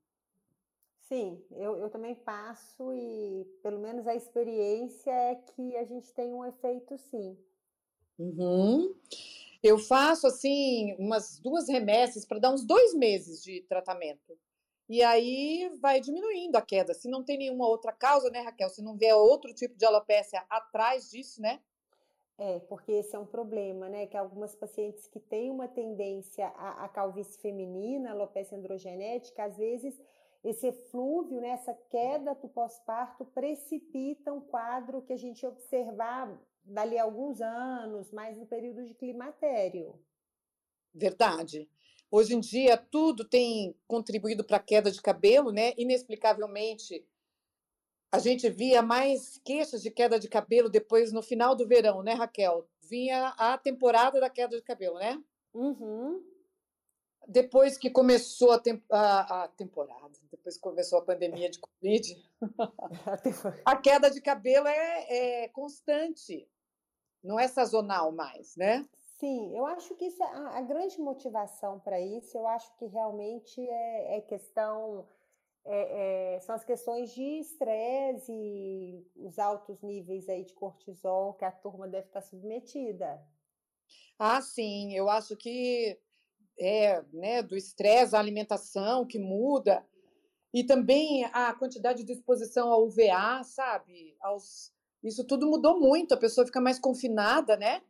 [1.09, 6.31] Sim, eu, eu também passo e pelo menos a experiência é que a gente tem
[6.35, 7.35] um efeito, sim.
[8.19, 8.93] Uhum.
[9.63, 14.37] Eu faço assim umas duas remessas para dar uns dois meses de tratamento.
[14.87, 16.93] E aí vai diminuindo a queda.
[16.93, 18.69] Se não tem nenhuma outra causa, né, Raquel?
[18.69, 21.59] Se não vier outro tipo de alopécia atrás disso, né?
[22.37, 24.05] É, porque esse é um problema, né?
[24.05, 29.99] Que algumas pacientes que têm uma tendência à, à calvície feminina, alopecia androgenética, às vezes
[30.43, 36.97] esse eflúvio, né, essa queda do pós-parto precipita um quadro que a gente observar dali
[36.97, 39.99] a alguns anos, mais no período de climatério.
[40.93, 41.69] Verdade.
[42.11, 45.73] Hoje em dia, tudo tem contribuído para a queda de cabelo, né?
[45.77, 47.05] Inexplicavelmente,
[48.11, 52.13] a gente via mais queixas de queda de cabelo depois no final do verão, né,
[52.13, 52.67] Raquel?
[52.81, 55.21] Vinha a temporada da queda de cabelo, né?
[55.53, 56.23] Uhum.
[57.31, 58.61] Depois que começou a,
[58.91, 62.31] a, a, temporada, depois que começou a pandemia de Covid,
[63.63, 66.49] a queda de cabelo é, é constante
[67.23, 68.87] não é sazonal mais, né?
[69.19, 72.37] Sim, eu acho que isso é a, a grande motivação para isso.
[72.37, 75.05] Eu acho que realmente é, é questão
[75.65, 81.45] é, é, são as questões de estresse e os altos níveis aí de cortisol que
[81.45, 83.21] a turma deve estar submetida.
[84.17, 85.99] Ah, sim, eu acho que
[86.59, 89.85] é, né, do estresse, a alimentação que muda
[90.53, 96.17] e também a quantidade de exposição ao UVA, sabe, aos isso tudo mudou muito, a
[96.17, 97.81] pessoa fica mais confinada, né?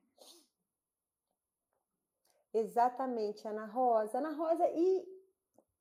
[2.54, 4.20] Exatamente, Ana Rosa.
[4.20, 5.08] Ana Rosa, e,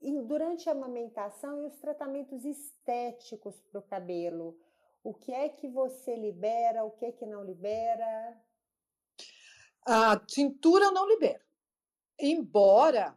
[0.01, 4.59] e durante a amamentação e os tratamentos estéticos para o cabelo,
[5.03, 8.41] o que é que você libera, o que é que não libera?
[9.87, 11.48] A tintura não libero.
[12.19, 13.17] Embora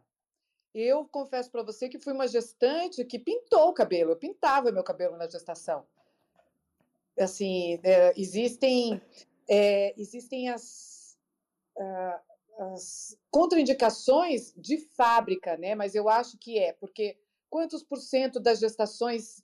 [0.74, 4.82] eu confesso para você que fui uma gestante que pintou o cabelo, eu pintava meu
[4.82, 5.86] cabelo na gestação
[7.18, 9.00] assim, é, existem,
[9.48, 11.16] é, existem as,
[12.58, 15.74] as contraindicações de fábrica, né?
[15.74, 17.18] Mas eu acho que é, porque
[17.50, 19.42] quantos por cento das gestações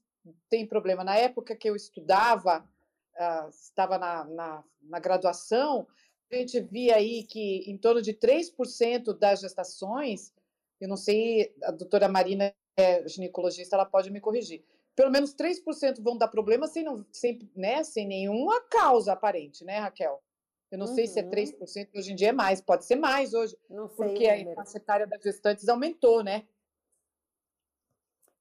[0.49, 1.05] tem problema?
[1.05, 2.69] Na época que eu estudava,
[3.17, 5.87] uh, estava na, na, na, graduação,
[6.31, 10.33] a gente via aí que em torno de 3% das gestações,
[10.81, 14.65] eu não sei, a doutora Marina é ginecologista, ela pode me corrigir,
[14.95, 19.79] pelo menos 3% vão dar problema sem, não, sem, né, sem nenhuma causa aparente, né,
[19.79, 20.23] Raquel?
[20.71, 20.95] Eu não uhum.
[20.95, 21.99] sei se é 3%, uhum.
[21.99, 25.23] hoje em dia é mais, pode ser mais hoje, não porque a faixa etária das
[25.23, 26.47] gestantes aumentou, né?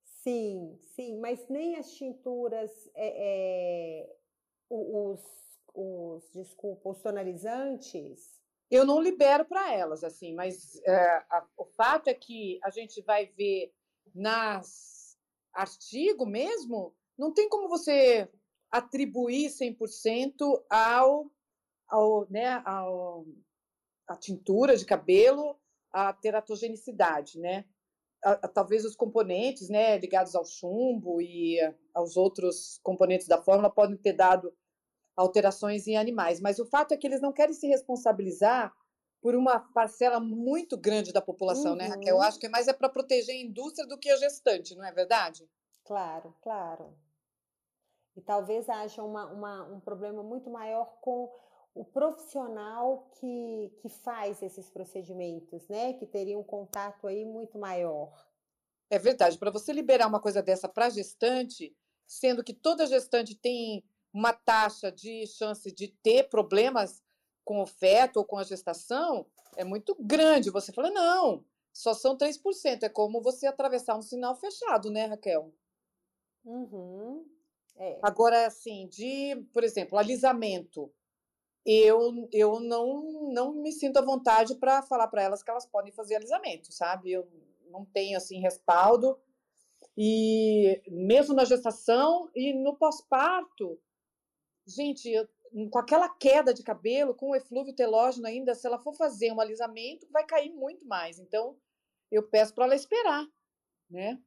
[0.04, 4.16] Sim, sim, mas nem as tinturas, é, é,
[4.68, 5.20] os,
[5.78, 8.36] os, desculpa, os tonalizantes.
[8.70, 13.00] Eu não libero para elas, assim, mas é, a, o fato é que a gente
[13.02, 13.72] vai ver
[14.14, 14.98] nas
[15.54, 18.30] artigo mesmo, não tem como você
[18.70, 21.30] atribuir 100% ao,
[21.88, 23.26] ao, né, ao,
[24.06, 25.58] a tintura de cabelo,
[25.90, 27.64] a teratogenicidade, né?
[28.22, 31.58] A, a, talvez os componentes, né, ligados ao chumbo e
[31.94, 34.52] aos outros componentes da fórmula podem ter dado
[35.18, 38.72] alterações em animais, mas o fato é que eles não querem se responsabilizar
[39.20, 41.78] por uma parcela muito grande da população, uhum.
[41.78, 42.14] né, Raquel?
[42.14, 42.22] Eu uhum.
[42.22, 45.50] acho que mais é para proteger a indústria do que a gestante, não é verdade?
[45.84, 46.96] Claro, claro.
[48.16, 51.32] E talvez haja uma, uma, um problema muito maior com
[51.74, 55.94] o profissional que, que faz esses procedimentos, né?
[55.94, 58.24] Que teria um contato aí muito maior.
[58.88, 59.36] É verdade.
[59.36, 61.76] Para você liberar uma coisa dessa para gestante,
[62.06, 67.02] sendo que toda gestante tem uma taxa de chance de ter problemas
[67.44, 70.50] com o feto ou com a gestação, é muito grande.
[70.50, 72.82] Você fala, não, só são 3%.
[72.82, 75.52] É como você atravessar um sinal fechado, né, Raquel?
[76.44, 77.24] Uhum.
[77.76, 77.98] É.
[78.02, 80.92] Agora, assim, de, por exemplo, alisamento,
[81.64, 85.92] eu, eu não, não me sinto à vontade para falar para elas que elas podem
[85.92, 87.12] fazer alisamento, sabe?
[87.12, 87.28] Eu
[87.70, 89.18] não tenho, assim, respaldo.
[89.96, 93.78] E mesmo na gestação e no pós-parto,
[94.68, 95.26] gente, eu,
[95.70, 99.40] com aquela queda de cabelo, com o eflúvio telógeno ainda, se ela for fazer um
[99.40, 101.18] alisamento, vai cair muito mais.
[101.18, 101.56] Então,
[102.10, 103.26] eu peço para ela esperar,
[103.90, 104.20] né?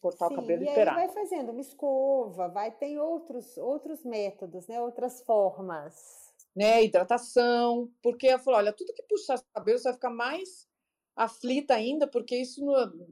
[0.00, 0.94] cortar Sim, o cabelo e, e esperar.
[0.94, 4.80] vai fazendo uma escova, vai tem outros outros métodos, né?
[4.80, 6.30] Outras formas.
[6.56, 10.68] Né, hidratação, porque ela falou, olha, tudo que puxar o cabelo você vai ficar mais
[11.14, 12.60] aflita ainda, porque isso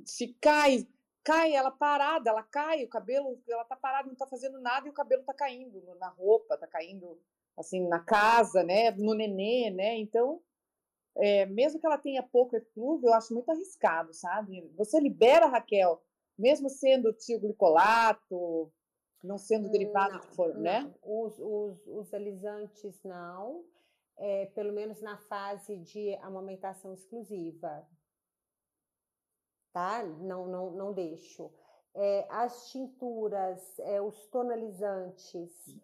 [0.05, 0.88] se cai,
[1.29, 4.91] cai ela parada, ela cai, o cabelo, ela tá parada, não tá fazendo nada e
[4.91, 7.21] o cabelo tá caindo na roupa, tá caindo
[7.55, 9.99] assim na casa, né, no nenê, né?
[9.99, 10.41] Então,
[11.14, 14.73] é, mesmo que ela tenha pouco eflúvio, eu acho muito arriscado, sabe?
[14.79, 16.03] Você libera, Raquel,
[16.38, 18.73] mesmo sendo tioglicolato,
[19.23, 20.91] não sendo derivado não, de for, né?
[21.03, 23.67] Os, os, os alisantes não,
[24.17, 27.87] é, pelo menos na fase de amamentação exclusiva.
[29.72, 30.02] Tá?
[30.02, 31.50] Não, não, não deixo.
[31.94, 35.76] É, as tinturas, é, os tonalizantes,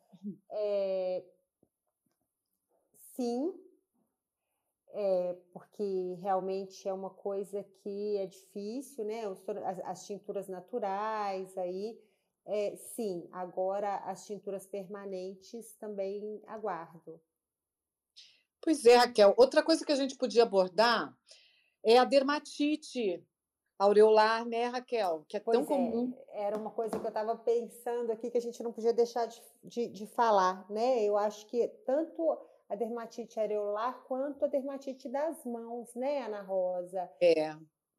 [0.50, 1.24] é,
[3.16, 3.52] sim,
[4.94, 9.28] é, porque realmente é uma coisa que é difícil, né?
[9.28, 11.98] Os, as, as, tinturas naturais aí,
[12.46, 13.28] é, sim.
[13.32, 17.20] Agora as tinturas permanentes também aguardo.
[18.60, 19.34] Pois é, Raquel.
[19.36, 21.12] Outra coisa que a gente podia abordar
[21.82, 23.22] é a dermatite
[23.78, 25.24] aureolar, né, Raquel?
[25.28, 26.12] Que é pois tão comum.
[26.28, 29.26] É, era uma coisa que eu estava pensando aqui que a gente não podia deixar
[29.26, 31.02] de, de, de falar, né?
[31.02, 37.10] Eu acho que tanto a dermatite areolar quanto a dermatite das mãos, né, Ana Rosa?
[37.20, 37.54] É.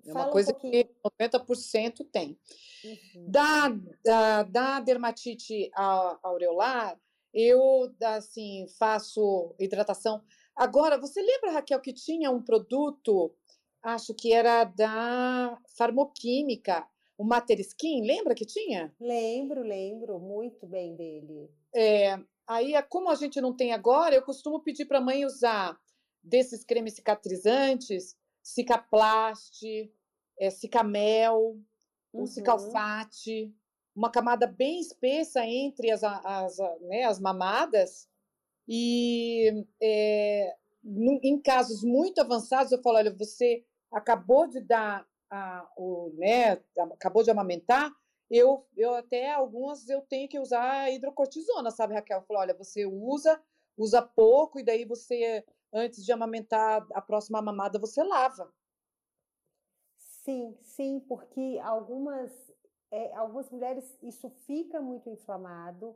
[0.05, 0.87] É uma Fala coisa um que
[1.19, 2.37] 90% tem.
[2.83, 3.31] Uhum.
[3.31, 3.69] Da,
[4.03, 5.71] da, da, dermatite
[6.21, 6.99] aureolar,
[7.33, 10.23] eu assim faço hidratação.
[10.55, 13.33] Agora, você lembra, Raquel, que tinha um produto,
[13.85, 16.85] acho que era da Farmoquímica,
[17.17, 18.93] o Mater Skin, lembra que tinha?
[18.99, 21.49] Lembro, lembro muito bem dele.
[21.73, 25.77] É, Aí, como a gente não tem agora, eu costumo pedir para a mãe usar
[26.21, 29.63] desses cremes cicatrizantes, Cicaplast,
[30.39, 31.57] é, Cicamel,
[32.13, 32.21] uhum.
[32.21, 33.51] um Cicalfate,
[33.95, 38.07] uma camada bem espessa entre as, as, né, as mamadas.
[38.67, 40.55] E é,
[41.23, 46.61] em casos muito avançados, eu falo: olha, você acabou de dar, a, o, né,
[46.93, 47.91] acabou de amamentar,
[48.29, 52.23] eu, eu até algumas eu tenho que usar hidrocortisona, sabe, Raquel?
[52.23, 53.41] Falou, olha, você usa,
[53.77, 58.51] usa pouco, e daí você, antes de amamentar a próxima mamada, você lava.
[59.97, 62.31] Sim, sim, porque algumas,
[62.89, 65.95] é, algumas mulheres isso fica muito inflamado,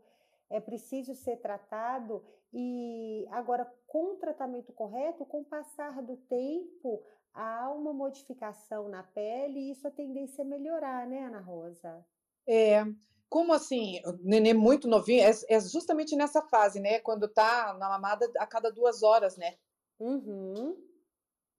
[0.51, 2.23] é preciso ser tratado,
[2.53, 9.03] e agora, com o tratamento correto, com o passar do tempo, há uma modificação na
[9.03, 12.05] pele e isso a tendência a melhorar, né, Ana Rosa?
[12.47, 12.83] É,
[13.29, 16.99] como assim, o neném muito novinho, é, é, justamente nessa fase, né?
[16.99, 19.55] Quando tá na mamada a cada duas horas, né?
[19.99, 20.75] Uhum.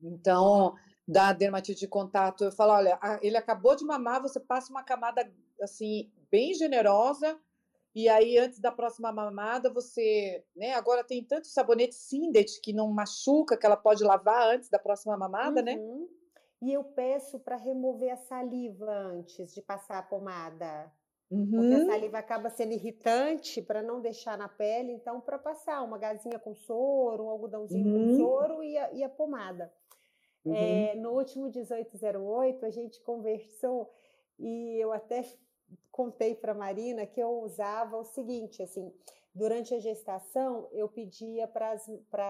[0.03, 0.75] Então,
[1.07, 5.31] da dermatite de contato, eu falo, olha, ele acabou de mamar, você passa uma camada,
[5.63, 7.39] assim, bem generosa,
[7.95, 10.75] e aí, antes da próxima mamada, você, né?
[10.75, 15.17] Agora tem tanto sabonete Sindet que não machuca, que ela pode lavar antes da próxima
[15.17, 15.75] mamada, né?
[15.75, 16.01] uhum.
[16.01, 16.07] né?
[16.63, 20.93] E eu peço para remover a saliva antes de passar a pomada.
[21.31, 21.51] Uhum.
[21.51, 21.87] Porque a uhum.
[21.87, 26.55] saliva acaba sendo irritante para não deixar na pele, então para passar uma gazinha com
[26.55, 28.09] soro, um algodãozinho uhum.
[28.09, 29.73] com soro e a, e a pomada.
[30.45, 30.55] Uhum.
[30.55, 33.93] É, no último 1808 a gente conversou
[34.39, 35.25] e eu até
[35.91, 38.93] contei para Marina que eu usava o seguinte, assim,
[39.35, 41.73] durante a gestação eu pedia para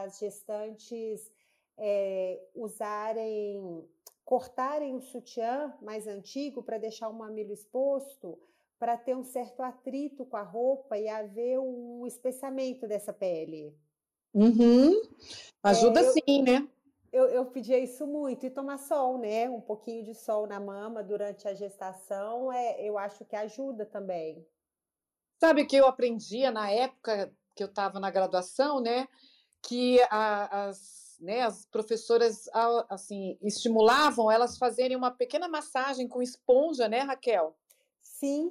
[0.02, 1.30] as gestantes
[1.76, 3.88] é, usarem,
[4.24, 8.38] cortarem o sutiã mais antigo para deixar o mamilo exposto,
[8.78, 13.74] para ter um certo atrito com a roupa e haver um espessamento dessa pele.
[14.32, 15.00] Uhum.
[15.62, 16.68] Ajuda é, eu, sim, né?
[17.12, 18.46] Eu, eu pedia isso muito.
[18.46, 19.48] E tomar sol, né?
[19.50, 24.46] Um pouquinho de sol na mama durante a gestação, é, eu acho que ajuda também.
[25.38, 29.08] Sabe que eu aprendia na época que eu estava na graduação, né?
[29.62, 32.48] Que a, as, né, as professoras
[32.88, 37.56] assim estimulavam elas fazerem uma pequena massagem com esponja, né, Raquel?
[38.00, 38.50] Sim.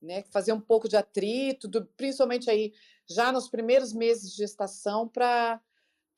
[0.00, 2.72] Né, fazer um pouco de atrito, do, principalmente aí
[3.06, 5.60] já nos primeiros meses de gestação, para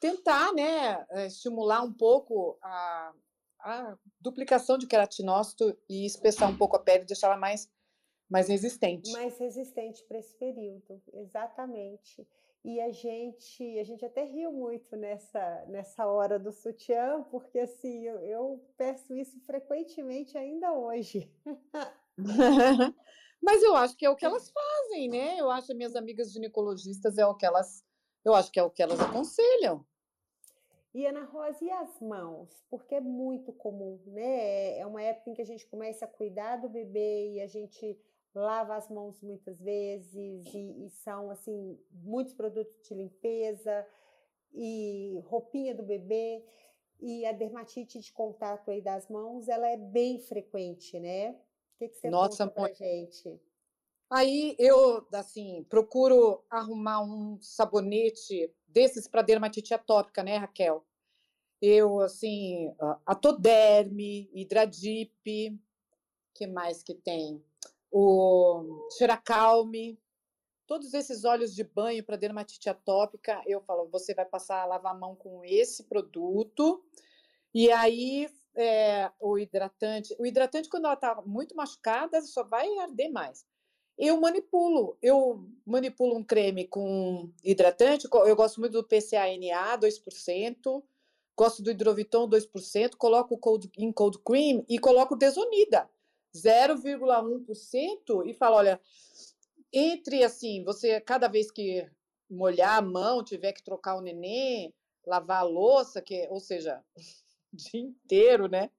[0.03, 3.13] tentar né, eh, estimular um pouco a,
[3.61, 7.71] a duplicação de queratinócito e espessar um pouco a pele, deixar ela mais,
[8.29, 9.13] mais resistente.
[9.13, 12.27] Mais resistente para esse período, exatamente.
[12.65, 18.03] E a gente, a gente até riu muito nessa, nessa hora do sutiã, porque assim,
[18.05, 21.33] eu, eu peço isso frequentemente ainda hoje.
[23.41, 25.39] Mas eu acho que é o que elas fazem, né?
[25.39, 27.85] Eu acho que minhas amigas ginecologistas é o que elas,
[28.25, 29.85] eu acho que é o que elas aconselham.
[30.95, 32.65] E Ana Rosa, e as mãos?
[32.69, 34.79] Porque é muito comum, né?
[34.79, 37.99] É uma época em que a gente começa a cuidar do bebê e a gente
[38.35, 43.87] lava as mãos muitas vezes e, e são assim muitos produtos de limpeza
[44.53, 46.45] e roupinha do bebê
[47.01, 51.31] e a dermatite de contato aí das mãos ela é bem frequente, né?
[51.31, 53.41] O que, que você Nossa, conta pra gente?
[54.09, 60.85] Aí eu, assim, procuro arrumar um sabonete desses para dermatite atópica, né, Raquel?
[61.61, 62.75] Eu, assim,
[63.07, 65.61] atoderme, hidradip,
[66.35, 67.43] que mais que tem?
[67.91, 69.99] O xeracalme,
[70.67, 74.95] todos esses óleos de banho para dermatite atópica, eu falo, você vai passar a lavar
[74.95, 76.83] a mão com esse produto,
[77.55, 83.11] e aí é, o hidratante, o hidratante quando ela está muito machucada, só vai arder
[83.13, 83.47] mais
[83.99, 84.97] eu manipulo.
[85.03, 88.09] Eu manipulo um creme com hidratante.
[88.13, 90.83] Eu gosto muito do PCANA, 2%.
[91.37, 92.97] Gosto do Hidroviton, 2%.
[92.97, 95.89] Coloco cold, em cold cream e coloco desonida,
[96.35, 98.27] 0,1%.
[98.27, 98.81] E falo, olha,
[99.73, 101.89] entre assim, você cada vez que
[102.29, 104.75] molhar a mão, tiver que trocar o neném,
[105.07, 106.83] lavar a louça, que, ou seja,
[107.53, 108.71] o dia inteiro, né?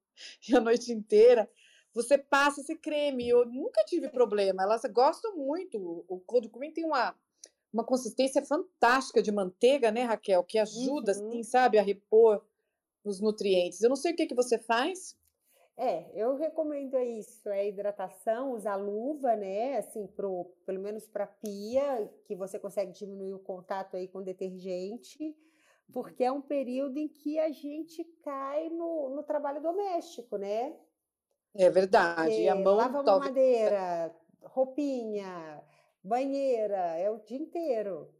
[0.48, 1.50] E a noite inteira
[1.94, 3.28] você passa esse creme.
[3.28, 4.62] Eu nunca tive problema.
[4.62, 5.78] Elas gostam muito.
[6.08, 7.14] O cold cream tem uma,
[7.72, 10.42] uma consistência fantástica de manteiga, né, Raquel?
[10.42, 11.28] Que ajuda, uhum.
[11.28, 12.44] assim, sabe, a repor
[13.04, 13.80] os nutrientes.
[13.80, 15.16] Eu não sei o que, que você faz.
[15.76, 22.08] É, eu recomendo isso, é hidratação, usar luva, né, assim, pro, pelo menos para pia,
[22.26, 25.36] que você consegue diminuir o contato aí com detergente,
[25.92, 30.76] porque é um período em que a gente cai no, no trabalho doméstico, né?
[31.56, 32.40] É verdade.
[32.40, 33.30] E a mão lava talvez...
[33.30, 35.62] madeira, roupinha,
[36.02, 38.12] banheira, é o dia inteiro.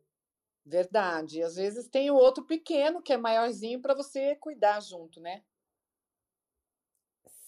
[0.65, 1.43] Verdade.
[1.43, 5.43] Às vezes tem o outro pequeno que é maiorzinho para você cuidar junto, né?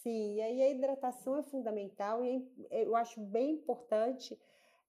[0.03, 4.39] Sim, e aí a hidratação é fundamental e é eu acho bem importante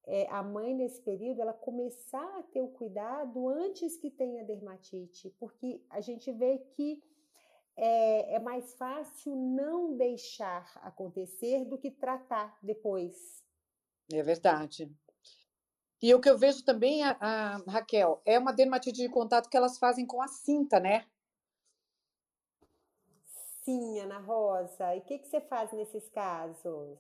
[0.08, 5.30] é, a mãe nesse período ela começar a ter o cuidado antes que tenha dermatite,
[5.38, 7.04] porque a gente vê que
[7.78, 13.44] é, é mais fácil não deixar acontecer do que tratar depois.
[14.12, 14.92] É verdade.
[16.02, 19.58] E o que eu vejo também, a, a, Raquel, é uma dermatite de contato que
[19.58, 21.06] elas fazem com a cinta, né?
[23.64, 24.96] Sim, Ana Rosa.
[24.96, 27.00] E o que, que você faz nesses casos?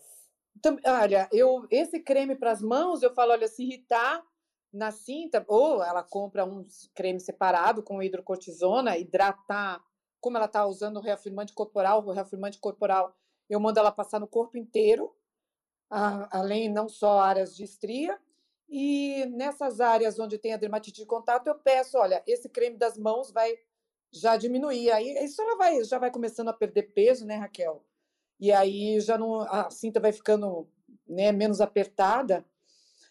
[0.55, 4.25] Então, olha, eu esse creme para as mãos, eu falo, olha, se irritar
[4.73, 9.81] na cinta, ou ela compra um creme separado com hidrocortisona, hidratar
[10.27, 13.15] como ela está usando o reafirmante corporal, o reafirmante corporal,
[13.49, 15.15] eu mando ela passar no corpo inteiro,
[15.89, 18.19] a, além não só áreas de estria.
[18.67, 22.97] E nessas áreas onde tem a dermatite de contato, eu peço, olha, esse creme das
[22.97, 23.57] mãos vai
[24.11, 24.91] já diminuir.
[24.91, 27.81] Aí isso ela vai, já vai começando a perder peso, né, Raquel?
[28.37, 30.67] E aí já não a cinta vai ficando
[31.07, 32.45] né, menos apertada.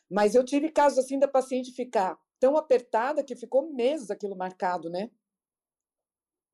[0.07, 4.91] Mas eu tive casos assim da paciente ficar tão apertada que ficou meses aquilo marcado,
[4.91, 5.11] né?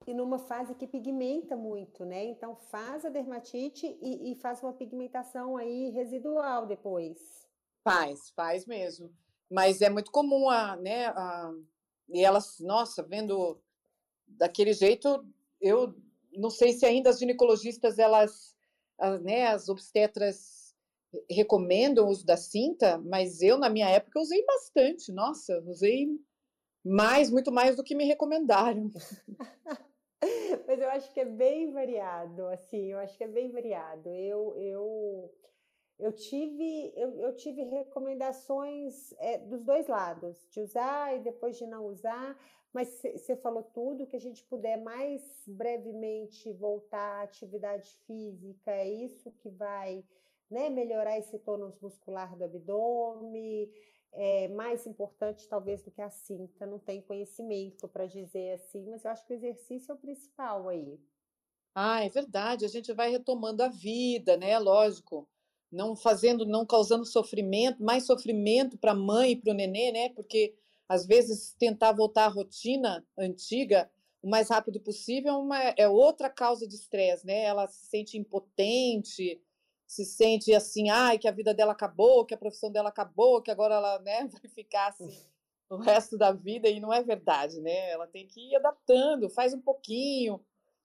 [0.06, 2.24] E numa fase que pigmenta muito, né?
[2.24, 7.46] Então faz a dermatite e, e, faz uma pigmentação aí residual depois.
[7.84, 9.12] Faz, faz mesmo.
[9.50, 11.06] Mas é muito comum a, né?
[11.06, 11.52] A,
[12.08, 13.60] e elas, nossa, vendo
[14.26, 15.24] daquele jeito,
[15.60, 15.94] eu
[16.32, 18.56] não sei se ainda as ginecologistas, elas,
[18.98, 20.74] as, né, as obstetras
[21.30, 25.12] recomendam o uso da cinta, mas eu, na minha época, usei bastante.
[25.12, 26.08] Nossa, usei
[26.84, 28.90] mais, muito mais do que me recomendaram.
[30.66, 34.08] mas eu acho que é bem variado, assim, eu acho que é bem variado.
[34.08, 35.34] Eu, eu,
[35.98, 41.66] eu tive, eu, eu tive recomendações é, dos dois lados, de usar e depois de
[41.66, 42.38] não usar,
[42.72, 48.88] mas você falou tudo, que a gente puder mais brevemente voltar à atividade física, é
[48.88, 50.04] isso que vai
[50.50, 53.70] né, melhorar esse tônus muscular do abdômen,
[54.12, 59.04] é mais importante talvez do que a cinta, não tem conhecimento para dizer assim, mas
[59.04, 61.00] eu acho que o exercício é o principal aí.
[61.74, 64.58] Ah, é verdade, a gente vai retomando a vida, né?
[64.58, 65.26] Lógico,
[65.70, 70.08] não fazendo, não causando sofrimento, mais sofrimento para a mãe e para o nenê, né?
[70.10, 70.54] Porque
[70.86, 73.90] às vezes tentar voltar à rotina antiga
[74.22, 77.42] o mais rápido possível é, uma, é outra causa de estresse, né?
[77.42, 79.40] Ela se sente impotente,
[79.92, 83.50] se sente assim, ai, que a vida dela acabou, que a profissão dela acabou, que
[83.50, 85.14] agora ela né, vai ficar assim
[85.68, 87.90] o resto da vida, e não é verdade, né?
[87.90, 90.40] Ela tem que ir adaptando, faz um pouquinho,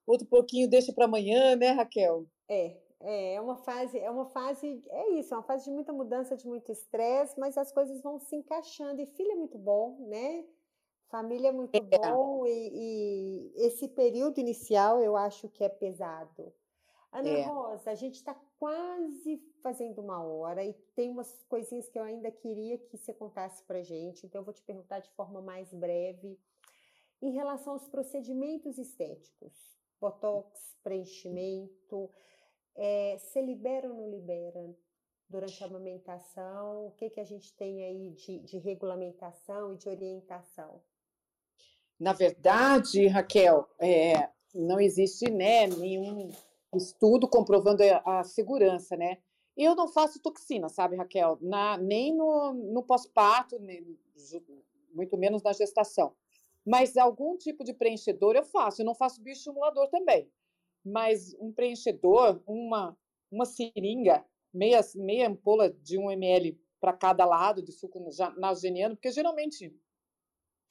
[0.05, 2.25] outro pouquinho deixa para amanhã, né, Raquel?
[2.49, 5.91] É, é, é uma fase, é uma fase, é isso, é uma fase de muita
[5.91, 10.05] mudança, de muito estresse, mas as coisas vão se encaixando, e filho é muito bom,
[10.07, 10.45] né?
[11.09, 11.81] Família é muito é.
[11.81, 16.53] bom, e, e esse período inicial eu acho que é pesado.
[17.11, 17.41] Ana é.
[17.43, 22.31] Rosa, a gente está quase fazendo uma hora e tem umas coisinhas que eu ainda
[22.31, 26.39] queria que você contasse para gente, então eu vou te perguntar de forma mais breve.
[27.21, 29.53] Em relação aos procedimentos estéticos,
[29.99, 32.09] botox, preenchimento,
[32.75, 34.75] é, se libera ou não libera
[35.29, 36.87] durante a amamentação?
[36.87, 40.81] O que, que a gente tem aí de, de regulamentação e de orientação?
[41.99, 46.31] Na verdade, Raquel, é, não existe né, nenhum
[46.75, 49.17] estudo comprovando a, segurança, né?
[49.55, 51.37] Eu não faço toxina, sabe, Raquel?
[51.41, 53.57] Na, nem no, no pós-parto,
[54.93, 56.13] muito menos na gestação.
[56.65, 58.81] Mas algum tipo de preenchedor eu faço.
[58.81, 60.29] Eu não faço bioestimulador também.
[60.85, 62.95] Mas um preenchedor, uma,
[63.31, 68.05] uma seringa, meia, meia ampola de um ml para cada lado de suco
[68.37, 69.73] nasogeniano, porque geralmente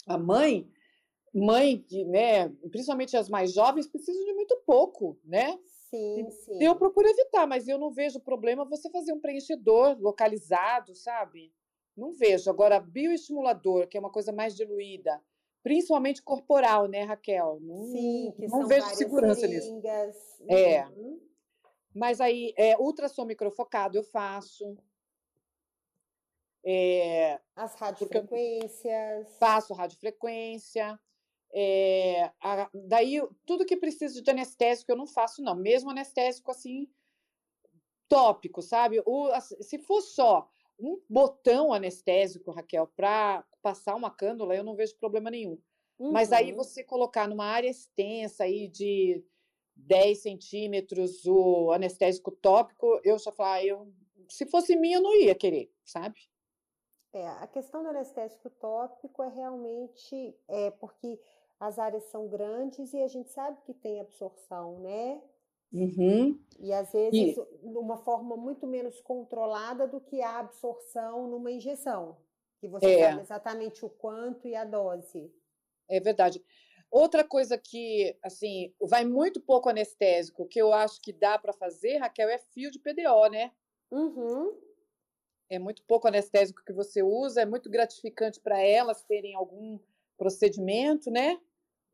[0.06, 0.70] a mãe,
[1.34, 5.58] mãe, né, principalmente as mais jovens, precisam de muito pouco, né?
[5.90, 6.62] Sim, sim.
[6.62, 11.52] Eu procuro evitar, mas eu não vejo problema você fazer um preenchedor localizado, sabe?
[11.96, 12.50] Não vejo.
[12.50, 15.22] Agora, bioestimulador, que é uma coisa mais diluída,
[15.62, 17.58] principalmente corporal, né, Raquel?
[17.60, 20.14] Não, sim, que não são vejo segurança seringas.
[20.40, 20.52] nisso.
[20.52, 20.86] É.
[20.88, 21.20] Uhum.
[21.94, 24.76] Mas aí, é, ultrassom microfocado eu faço.
[26.64, 29.38] É, As radiofrequências.
[29.38, 30.98] Faço radiofrequência.
[31.58, 35.54] É, a, daí, tudo que precisa de anestésico eu não faço, não.
[35.54, 36.86] Mesmo anestésico assim,
[38.06, 39.02] tópico, sabe?
[39.06, 44.98] O, se for só um botão anestésico, Raquel, para passar uma cânula, eu não vejo
[44.98, 45.58] problema nenhum.
[45.98, 46.12] Uhum.
[46.12, 46.58] Mas aí uhum.
[46.58, 49.24] você colocar numa área extensa aí de
[49.74, 53.90] 10 centímetros o anestésico tópico, eu já falar, ah, eu,
[54.28, 56.20] se fosse mim, eu não ia querer, sabe?
[57.14, 61.18] É, a questão do anestésico tópico é realmente é porque
[61.58, 65.22] as áreas são grandes e a gente sabe que tem absorção, né?
[65.72, 66.38] Uhum.
[66.58, 67.68] E às vezes e...
[67.68, 72.16] de uma forma muito menos controlada do que a absorção numa injeção,
[72.58, 73.10] que você é.
[73.10, 75.32] sabe exatamente o quanto e a dose.
[75.88, 76.44] É verdade.
[76.90, 81.98] Outra coisa que, assim, vai muito pouco anestésico, que eu acho que dá para fazer,
[81.98, 83.52] Raquel, é fio de PDO, né?
[83.90, 84.56] Uhum.
[85.50, 89.78] É muito pouco anestésico que você usa, é muito gratificante para elas terem algum
[90.16, 91.40] procedimento, né?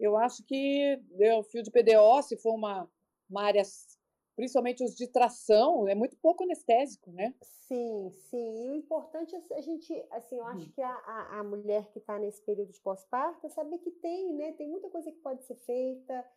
[0.03, 1.00] Eu acho que
[1.38, 2.90] o fio de PDO, se for uma,
[3.30, 3.62] uma área,
[4.34, 7.32] principalmente os de tração, é muito pouco anestésico, né?
[7.40, 8.66] Sim, sim.
[8.66, 10.72] E o importante é a gente, assim, eu acho hum.
[10.74, 14.34] que a, a, a mulher que está nesse período de pós-parto é saber que tem,
[14.34, 14.53] né?
[14.55, 16.28] Tem muita coisa que pode ser feita.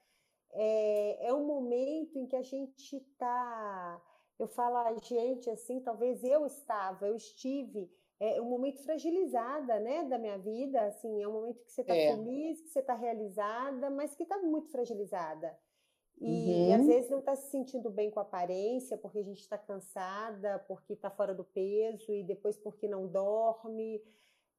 [0.52, 4.00] É, é um momento em que a gente está.
[4.38, 7.90] Eu falo a gente assim, talvez eu estava, eu estive
[8.20, 11.96] é um momento fragilizada, né, da minha vida, assim, é um momento que você está
[11.96, 12.16] é.
[12.16, 15.58] feliz, que você está realizada, mas que está muito fragilizada.
[16.20, 16.70] E, uhum.
[16.70, 19.58] e, às vezes não está se sentindo bem com a aparência, porque a gente está
[19.58, 24.02] cansada, porque está fora do peso, e depois porque não dorme.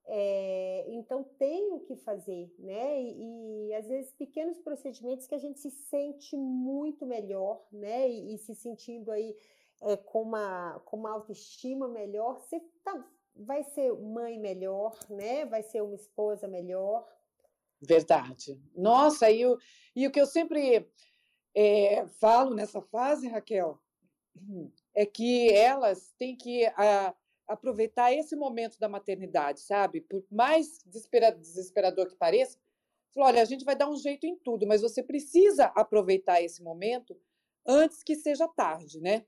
[0.08, 3.02] É, então tem o que fazer, né?
[3.02, 8.08] E, e, às vezes pequenos procedimentos que a gente se sente muito melhor, né?
[8.08, 9.34] E, e se sentindo aí
[9.80, 13.04] é, com, uma, com uma autoestima melhor, você tá,
[13.38, 15.44] vai ser mãe melhor, né?
[15.46, 17.06] Vai ser uma esposa melhor.
[17.80, 18.60] Verdade.
[18.74, 19.58] Nossa, e o,
[19.94, 20.88] e o que eu sempre
[21.54, 23.78] é, falo nessa fase, Raquel,
[24.94, 27.14] é que elas têm que a,
[27.46, 30.00] aproveitar esse momento da maternidade, sabe?
[30.00, 32.58] Por mais desesperador que pareça,
[33.12, 36.62] falou, olha, a gente vai dar um jeito em tudo, mas você precisa aproveitar esse
[36.62, 37.18] momento
[37.66, 39.26] antes que seja tarde, né?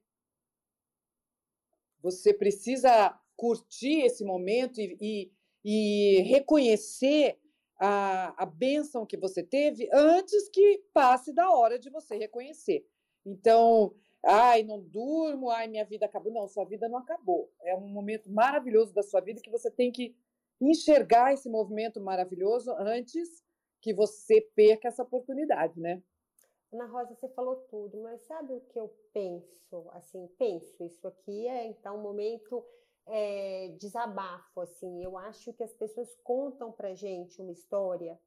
[2.01, 5.33] Você precisa curtir esse momento e, e,
[5.65, 7.39] e reconhecer
[7.79, 12.85] a, a bênção que você teve antes que passe da hora de você reconhecer.
[13.25, 16.33] Então, ai, não durmo, ai, minha vida acabou.
[16.33, 17.49] Não, sua vida não acabou.
[17.63, 20.17] É um momento maravilhoso da sua vida que você tem que
[20.61, 23.45] enxergar esse movimento maravilhoso antes
[23.81, 26.03] que você perca essa oportunidade, né?
[26.73, 29.89] Ana Rosa, você falou tudo, mas sabe o que eu penso?
[29.93, 32.65] Assim, penso, isso aqui é então um momento
[33.09, 35.03] é, desabafo, assim.
[35.03, 38.19] Eu acho que as pessoas contam pra gente uma história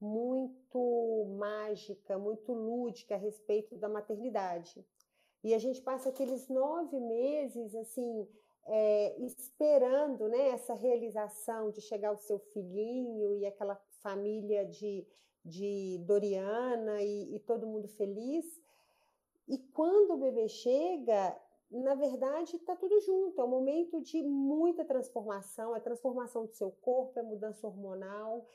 [0.00, 4.84] muito mágica, muito lúdica a respeito da maternidade.
[5.42, 8.28] E a gente passa aqueles nove meses, assim,
[8.66, 15.06] é, esperando né, essa realização de chegar o seu filhinho e aquela família de,
[15.44, 18.44] de Doriana e, e todo mundo feliz.
[19.48, 21.36] E quando o bebê chega,
[21.70, 23.40] na verdade, está tudo junto.
[23.40, 28.46] É um momento de muita transformação, é transformação do seu corpo, é mudança hormonal,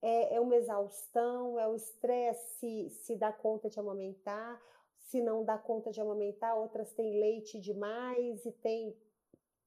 [0.00, 4.60] é, é uma exaustão, é o estresse se, dá conta de amamentar,
[4.98, 8.96] se não dá conta de amamentar, outras têm leite demais e têm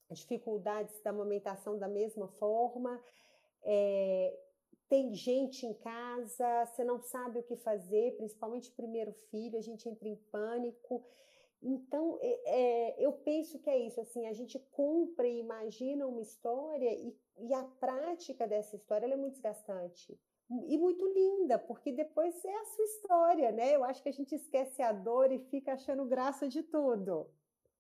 [0.10, 3.04] dificuldades da amamentação da mesma forma.
[3.64, 4.40] É,
[4.88, 9.90] tem gente em casa, você não sabe o que fazer, principalmente primeiro filho, a gente
[9.90, 11.04] entra em pânico.
[11.64, 16.22] Então, é, é, eu penso que é isso, assim, a gente compra e imagina uma
[16.22, 20.20] história e, e a prática dessa história é muito desgastante
[20.68, 23.76] e muito linda, porque depois é a sua história, né?
[23.76, 27.28] Eu acho que a gente esquece a dor e fica achando graça de tudo.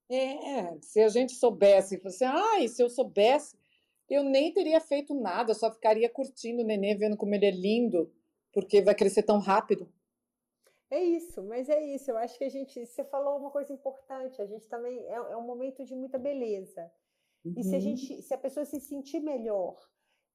[0.09, 3.57] É, se a gente soubesse, você, ai, se eu soubesse,
[4.09, 8.11] eu nem teria feito nada, só ficaria curtindo o nenê, vendo como ele é lindo,
[8.51, 9.91] porque vai crescer tão rápido.
[10.93, 12.11] É isso, mas é isso.
[12.11, 12.85] Eu acho que a gente.
[12.85, 14.39] Você falou uma coisa importante.
[14.39, 16.91] A gente também é, é um momento de muita beleza.
[17.43, 17.55] Uhum.
[17.57, 17.81] E se a uhum.
[17.81, 19.75] gente, se a pessoa se sentir melhor,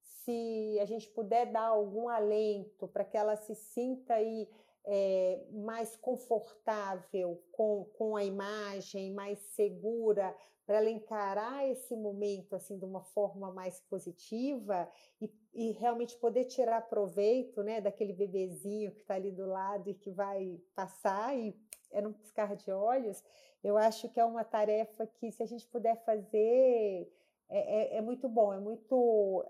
[0.03, 4.49] se a gente puder dar algum alento para que ela se sinta aí
[4.85, 10.35] é, mais confortável com, com a imagem, mais segura,
[10.67, 14.87] para ela encarar esse momento assim de uma forma mais positiva
[15.21, 19.95] e, e realmente poder tirar proveito né, daquele bebezinho que está ali do lado e
[19.95, 21.57] que vai passar e
[21.91, 23.23] é num piscar de olhos,
[23.63, 27.11] eu acho que é uma tarefa que, se a gente puder fazer,
[27.49, 29.45] é, é, é muito bom, é muito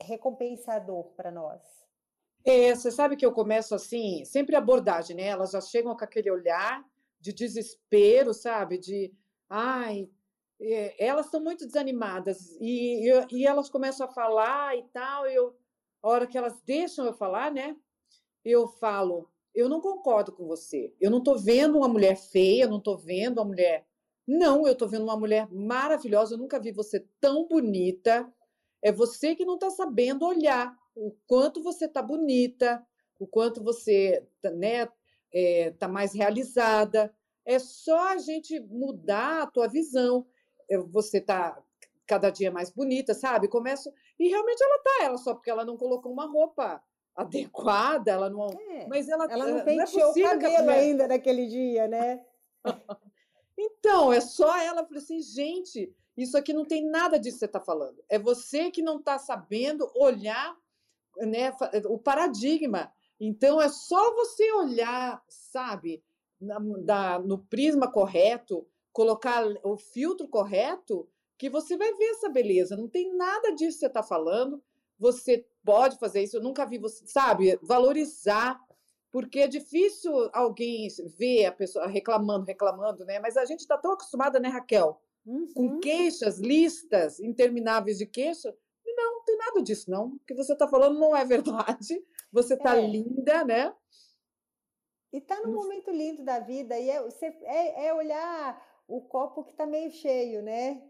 [0.00, 1.60] recompensador para nós.
[2.44, 5.26] É, você sabe que eu começo assim, sempre abordagem, né?
[5.26, 6.84] Elas já chegam com aquele olhar
[7.20, 8.78] de desespero, sabe?
[8.78, 9.12] De,
[9.48, 10.08] ai,
[10.60, 15.26] é, elas estão muito desanimadas e, e, e, elas começam a falar e tal.
[15.26, 15.56] E eu,
[16.02, 17.76] a hora que elas deixam eu falar, né?
[18.44, 20.94] Eu falo, eu não concordo com você.
[21.00, 23.86] Eu não estou vendo uma mulher feia, eu não estou vendo uma mulher.
[24.26, 26.34] Não, eu estou vendo uma mulher maravilhosa.
[26.34, 28.32] Eu nunca vi você tão bonita.
[28.82, 32.84] É você que não está sabendo olhar o quanto você está bonita,
[33.18, 34.88] o quanto você né,
[35.32, 37.14] é, tá mais realizada.
[37.44, 40.26] É só a gente mudar a tua visão
[40.80, 41.60] você tá
[42.06, 43.48] cada dia mais bonita, sabe?
[43.48, 46.82] Começo e realmente ela tá, ela só porque ela não colocou uma roupa
[47.14, 51.46] adequada, ela não, é, mas ela ela não penteou não é o cabelo ainda naquele
[51.46, 52.24] dia, né?
[53.58, 57.46] então, é só ela falou assim, gente, isso aqui não tem nada disso que você
[57.46, 58.02] está falando.
[58.08, 60.56] É você que não está sabendo olhar
[61.16, 61.52] né,
[61.86, 62.92] o paradigma.
[63.18, 66.02] Então, é só você olhar, sabe,
[66.40, 71.08] na, da, no prisma correto, colocar o filtro correto,
[71.38, 72.76] que você vai ver essa beleza.
[72.76, 74.62] Não tem nada disso que você está falando.
[74.98, 76.36] Você pode fazer isso.
[76.36, 78.60] Eu nunca vi você, sabe, valorizar,
[79.10, 80.88] porque é difícil alguém
[81.18, 83.18] ver a pessoa reclamando, reclamando, né?
[83.18, 85.00] Mas a gente está tão acostumada, né, Raquel?
[85.24, 85.52] Uhum.
[85.54, 88.54] Com queixas, listas intermináveis de queixa.
[88.84, 90.08] Não, não tem nada disso, não.
[90.08, 92.04] O que você está falando não é verdade.
[92.32, 92.86] Você está é.
[92.86, 93.74] linda, né?
[95.12, 96.78] E está num momento lindo da vida.
[96.78, 97.08] E é,
[97.44, 100.82] é, é olhar o copo que está meio cheio, né?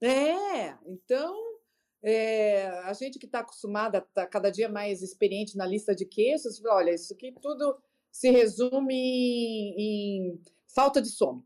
[0.00, 1.56] É, então
[2.02, 6.62] é, a gente que está acostumada, está cada dia mais experiente na lista de queixos,
[6.64, 7.76] olha, isso aqui tudo
[8.10, 10.40] se resume em, em
[10.74, 11.44] falta de sono.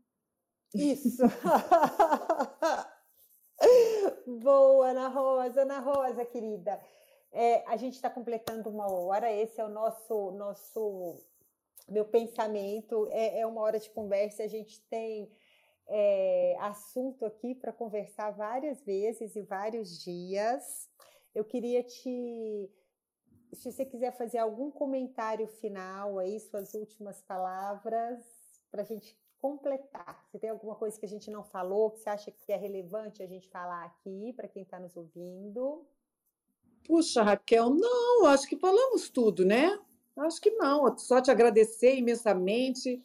[0.73, 1.23] Isso.
[4.25, 6.79] Boa, Ana Rosa, Ana Rosa, querida.
[7.31, 11.17] É, a gente está completando uma hora, esse é o nosso, nosso
[11.87, 13.07] meu pensamento.
[13.11, 15.29] É, é uma hora de conversa, a gente tem
[15.87, 20.89] é, assunto aqui para conversar várias vezes e vários dias.
[21.35, 22.69] Eu queria te.
[23.53, 28.19] Se você quiser fazer algum comentário final aí, suas últimas palavras,
[28.69, 30.23] para a gente completar.
[30.31, 33.23] Se tem alguma coisa que a gente não falou, que você acha que é relevante
[33.23, 35.83] a gente falar aqui, para quem está nos ouvindo.
[36.85, 39.79] Puxa, Raquel, não, acho que falamos tudo, né?
[40.17, 43.03] Acho que não, só te agradecer imensamente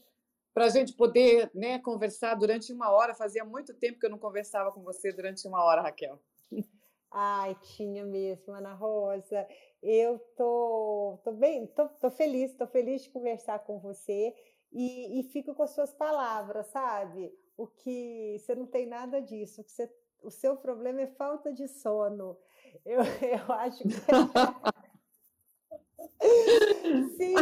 [0.53, 3.14] para a gente poder né, conversar durante uma hora.
[3.14, 6.20] Fazia muito tempo que eu não conversava com você durante uma hora, Raquel.
[7.11, 9.47] Ai, tinha mesmo, Ana Rosa.
[9.82, 14.34] Eu tô, tô bem, tô, tô feliz, tô feliz de conversar com você
[14.77, 17.33] e, e fico com as suas palavras, sabe?
[17.57, 19.91] O que você não tem nada disso, o, que você,
[20.22, 22.37] o seu problema é falta de sono.
[22.85, 23.01] Eu,
[23.49, 23.89] eu acho que.
[27.16, 27.35] sim,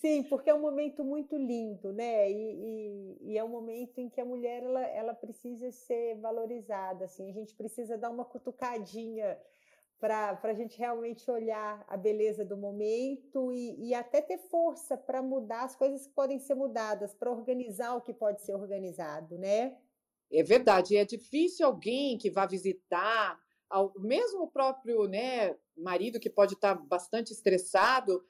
[0.00, 2.30] sim, porque é um momento muito lindo, né?
[2.30, 7.06] E, e, e, é um momento em que a mulher ela, ela precisa ser valorizada.
[7.06, 9.38] Assim, a gente precisa dar uma cutucadinha
[9.98, 15.22] para a gente realmente olhar a beleza do momento e, e até ter força para
[15.22, 19.76] mudar as coisas que podem ser mudadas, para organizar o que pode ser organizado, né?
[20.30, 23.38] É verdade, é difícil alguém que vá visitar
[23.68, 28.24] ao mesmo o próprio né, marido que pode estar bastante estressado,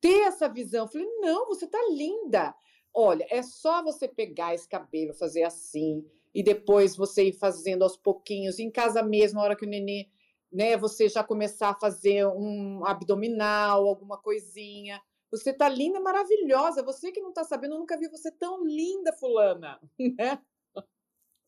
[0.00, 0.84] ter essa visão.
[0.84, 2.54] Eu falei, não, você está linda.
[2.92, 7.96] Olha, é só você pegar esse cabelo, fazer assim, e depois você ir fazendo aos
[7.96, 10.08] pouquinhos, em casa mesmo, a hora que o nenê,
[10.56, 14.98] né, você já começar a fazer um abdominal, alguma coisinha.
[15.30, 16.82] Você tá linda, maravilhosa.
[16.82, 19.78] Você que não tá sabendo, eu nunca vi você tão linda, fulana,
[20.18, 20.40] né?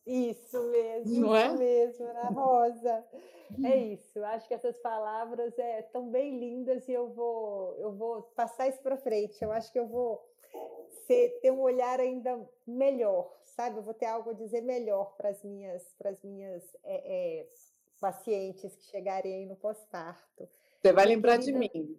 [0.06, 1.56] Isso mesmo, Não isso é?
[1.56, 3.04] mesmo, Ana Rosa.
[3.64, 4.22] É isso.
[4.24, 8.82] Acho que essas palavras é tão bem lindas e eu vou eu vou passar isso
[8.82, 9.42] para frente.
[9.42, 10.22] Eu acho que eu vou
[11.06, 13.78] ser, ter um olhar ainda melhor, sabe?
[13.78, 17.48] Eu vou ter algo a dizer melhor para as minhas para as minhas é, é,
[18.00, 20.48] pacientes que chegarem aí no pós-parto.
[20.80, 21.98] Você vai lembrar de mim.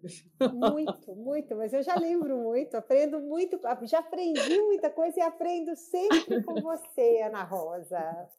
[0.54, 5.76] Muito, muito, mas eu já lembro muito, aprendo muito, já aprendi muita coisa e aprendo
[5.76, 8.30] sempre com você, Ana Rosa.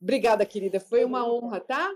[0.00, 0.78] Obrigada, querida.
[0.78, 1.92] Foi uma honra, tá?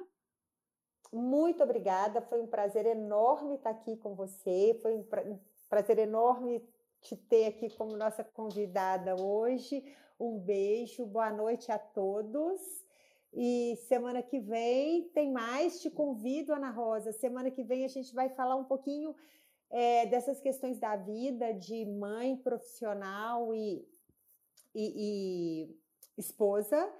[1.12, 2.20] Muito obrigada.
[2.20, 4.76] Foi um prazer enorme estar aqui com você.
[4.82, 6.68] Foi um prazer enorme
[7.00, 9.84] te ter aqui como nossa convidada hoje.
[10.18, 12.83] Um beijo, boa noite a todos.
[13.36, 15.80] E semana que vem tem mais.
[15.80, 17.12] Te convido, Ana Rosa.
[17.12, 19.14] Semana que vem a gente vai falar um pouquinho
[19.70, 23.84] é, dessas questões da vida de mãe profissional e,
[24.74, 25.80] e, e
[26.16, 26.92] esposa.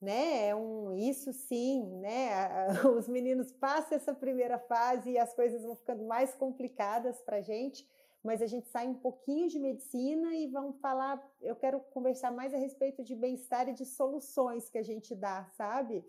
[0.00, 0.48] Né?
[0.48, 2.68] É um isso sim, né?
[2.98, 7.42] Os meninos passam essa primeira fase e as coisas vão ficando mais complicadas para a
[7.42, 7.86] gente
[8.22, 11.20] mas a gente sai um pouquinho de medicina e vamos falar.
[11.40, 15.44] Eu quero conversar mais a respeito de bem-estar e de soluções que a gente dá,
[15.56, 16.04] sabe?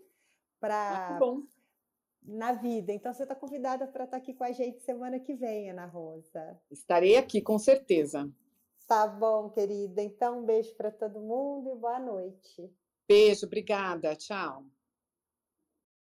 [0.60, 1.18] Para
[2.22, 2.92] na vida.
[2.92, 5.86] Então você está convidada para estar tá aqui com a gente semana que vem, Ana
[5.86, 6.58] Rosa.
[6.70, 8.30] Estarei aqui, com certeza.
[8.86, 10.02] Tá bom, querida.
[10.02, 12.70] Então, um beijo para todo mundo e boa noite.
[13.08, 14.14] Beijo, obrigada.
[14.14, 14.64] Tchau.